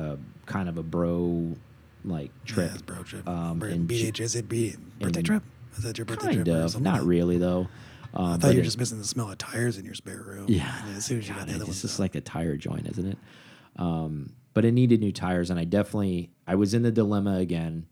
[0.00, 1.54] a kind of a bro
[2.02, 3.28] like trip Yeah, bro trip.
[3.28, 5.42] um, Br- in Ju- BH, is it B, birthday trip?
[5.76, 6.56] Is that your birthday kind trip?
[6.74, 7.68] of not really though
[8.16, 10.46] um, I thought you were just missing the smell of tires in your spare room.
[10.48, 12.88] yeah as soon as you got God, the other it's just like a tire joint
[12.88, 13.18] isn't it
[13.76, 17.86] um, but it needed new tires and i definitely i was in the dilemma again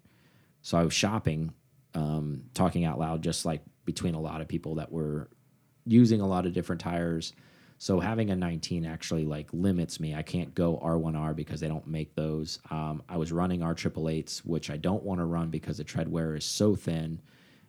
[0.62, 1.52] so i was shopping
[1.94, 5.28] um, talking out loud just like between a lot of people that were
[5.86, 7.32] using a lot of different tires.
[7.78, 10.14] So having a 19 actually like limits me.
[10.14, 12.58] I can't go R1R because they don't make those.
[12.70, 15.84] Um, I was running R triple eights, which I don't want to run because the
[15.84, 17.20] tread wear is so thin,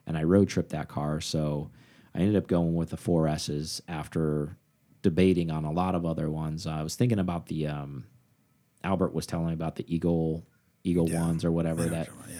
[0.06, 1.20] and I road tripped that car.
[1.20, 1.70] So
[2.16, 4.56] I ended up going with the 4Ss after
[5.02, 6.66] debating on a lot of other ones.
[6.66, 8.04] I was thinking about the um,
[8.82, 10.44] Albert was telling me about the Eagle
[10.84, 11.20] Eagle Yeah.
[11.22, 12.36] ones or whatever Yeah, that yeah.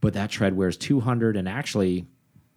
[0.00, 2.06] but that tread wears 200 and actually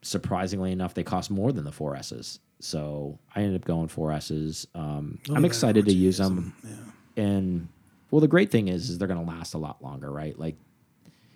[0.01, 2.39] surprisingly enough they cost more than the four S's.
[2.59, 7.23] so i ended up going 4s's um, Well, i'm excited to use them Yeah.
[7.23, 7.67] and
[8.11, 10.55] well the great thing is is they're going to last a lot longer right like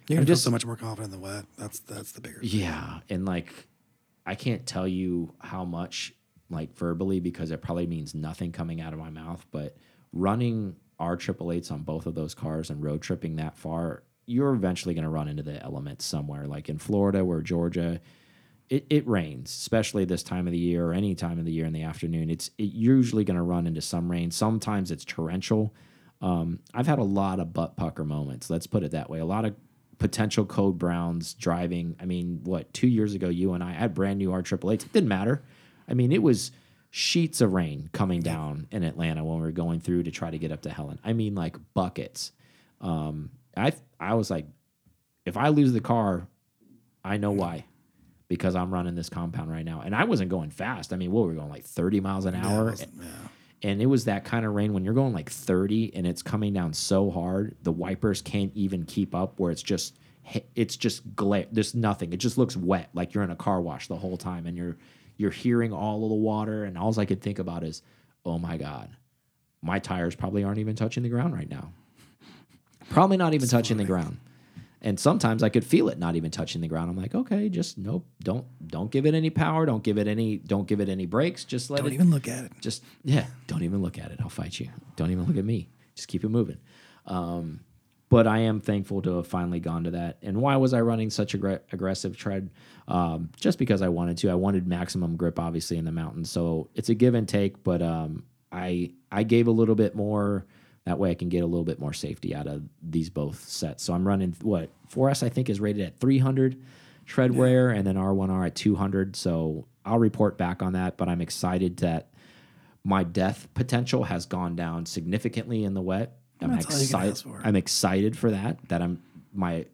[0.07, 1.45] You're feel just- so much more confident in the wet.
[1.57, 2.39] That's that's the bigger.
[2.41, 2.49] thing.
[2.49, 3.67] yeah and like
[4.25, 6.13] i can't tell you how much
[6.49, 9.77] like verbally because it probably means nothing coming out of my mouth but
[10.13, 14.53] running r triple eights on both of those cars and road tripping that far you're
[14.53, 17.99] eventually going to run into the elements somewhere like in florida or georgia.
[18.69, 21.65] It, it rains especially this time of the year or any time of the year
[21.65, 22.29] in the afternoon.
[22.29, 24.31] It's it usually going to run into some rain.
[24.31, 25.75] Sometimes it's torrential.
[26.21, 29.19] Um, i've had a lot of butt pucker moments let's put it that way.
[29.19, 29.55] A lot of
[30.01, 34.17] potential code browns driving i mean what two years ago you and i had brand
[34.17, 35.43] new r triple eights it didn't matter
[35.87, 36.51] i mean it was
[36.89, 40.39] sheets of rain coming down in atlanta when we were going through to try to
[40.39, 42.31] get up to helen i mean like buckets
[42.81, 44.47] um, i i was like
[45.25, 46.27] if i lose the car
[47.05, 47.63] i know why
[48.31, 49.81] because I'm running this compound right now.
[49.83, 50.93] And I wasn't going fast.
[50.93, 52.73] I mean, what were we going like 30 miles an hour?
[52.79, 52.85] yeah.
[53.63, 56.53] And it was that kind of rain when you're going like 30 and it's coming
[56.53, 59.97] down so hard the wipers can't even keep up where it's just
[60.55, 62.13] it's just glare there's nothing.
[62.13, 64.77] It just looks wet like you're in a car wash the whole time and you're
[65.17, 66.63] you're hearing all of the water.
[66.63, 67.81] And all i could think about is
[68.25, 68.89] oh my god
[69.61, 71.71] my tires probably aren't even touching the ground right now.
[72.89, 74.17] Probably not even touching the ground
[74.83, 76.89] and sometimes I could feel it not even touching the ground.
[76.89, 80.37] I'm like, okay, just nope, don't don't give it any power, don't give it any
[80.37, 81.43] don't give it any breaks.
[81.45, 82.51] just let Don't it even look at it.
[82.61, 84.19] just yeah don't even look at it.
[84.21, 84.69] I'll fight you.
[84.95, 85.69] Don't even look at me.
[85.95, 86.57] Just keep it moving.
[87.05, 87.61] Um,
[88.09, 90.17] but i am thankful to have finally gone to that.
[90.21, 92.49] And why was i running such aggr aggressive tread?
[92.87, 94.29] Um, just because i wanted to.
[94.29, 97.81] I wanted maximum grip obviously in the mountains so it's a give and take but
[97.81, 100.45] um, i i gave a little bit more
[100.85, 103.83] that way i can get a little bit more safety out of these both sets
[103.83, 106.61] so i'm running what 4s i think is rated at 300
[107.05, 111.21] tread wear and then r1r at 200 so i'll report back on that but i'm
[111.21, 112.11] excited that
[112.83, 116.17] my death potential has gone down significantly in the wet.
[116.41, 117.17] I'm excited.
[117.17, 117.41] for.
[117.43, 118.57] I'm excited for that.
[118.69, 119.01] That I'm
[119.33, 119.65] my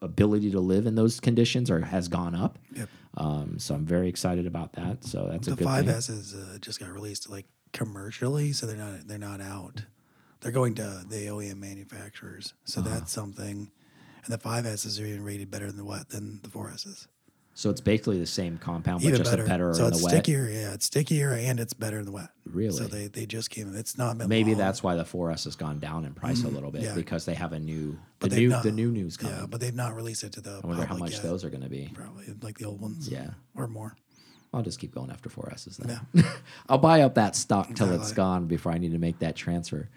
[0.00, 2.58] ability to live in those conditions or has gone up.
[2.74, 2.88] Yep.
[3.16, 5.04] Um, so I'm very excited about that.
[5.04, 5.94] So that's a the good five thing.
[5.94, 9.82] S's uh, just got released like commercially, so they're not they're not out.
[10.40, 12.90] They're going to the OEM manufacturers, so Uh-huh.
[12.90, 13.70] that's something.
[14.24, 17.08] And the five S's are even rated better than the wet than the four S's.
[17.54, 19.42] So it's basically the same compound, but Even just better.
[19.42, 20.12] a better so in it's the wet.
[20.12, 20.44] stickier.
[20.48, 22.28] Yeah, it's stickier and it's better in the wet.
[22.46, 22.70] Really?
[22.76, 23.74] So they, they just came.
[23.74, 26.70] It's not Maybe long, that's why the 4S has gone down in price a little
[26.70, 26.94] bit yeah.
[26.94, 29.34] because they have a new the But they've new not- the new news coming.
[29.36, 30.60] Yeah, but they've not released it to the.
[30.62, 31.22] I wonder how much yet.
[31.24, 31.90] those are going to be.
[31.94, 33.08] Probably like the old ones.
[33.08, 33.30] Yeah.
[33.56, 33.96] or more.
[34.54, 36.00] I'll just keep going after 4Ss then.
[36.68, 39.88] I'll buy up that stock till it's gone before I need to make that transfer.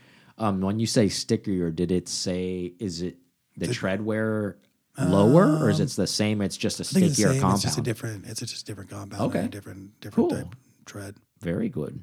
[0.42, 3.18] Um, when you say stickier, did it say is it
[3.58, 4.58] the, tread wear
[4.98, 6.42] lower or is it the same?
[6.42, 7.54] It's just a Um, it's stickier compound.
[7.56, 8.26] It's just a different.
[8.26, 9.22] It's just a different compound.
[9.22, 9.48] Okay.
[9.48, 10.38] different different Cool.
[10.38, 11.16] type tread.
[11.42, 12.02] Very good.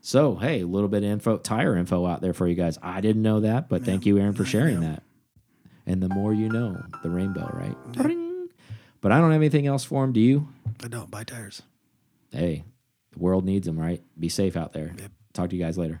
[0.00, 2.76] So hey, a little bit of info, tire info out there for you guys.
[2.82, 5.02] I didn't know that, but thank you, Aaron, for sharing that.
[5.86, 7.76] And the more you know, the rainbow, right?
[7.92, 8.48] Ding.
[9.00, 10.12] But I don't have anything else for him.
[10.12, 10.48] Do you?
[10.82, 11.62] I don't buy tires.
[12.32, 12.64] Hey,
[13.12, 14.02] the world needs them, right?
[14.18, 14.92] Be safe out there.
[14.98, 15.10] Yep.
[15.32, 16.00] Talk to you guys later.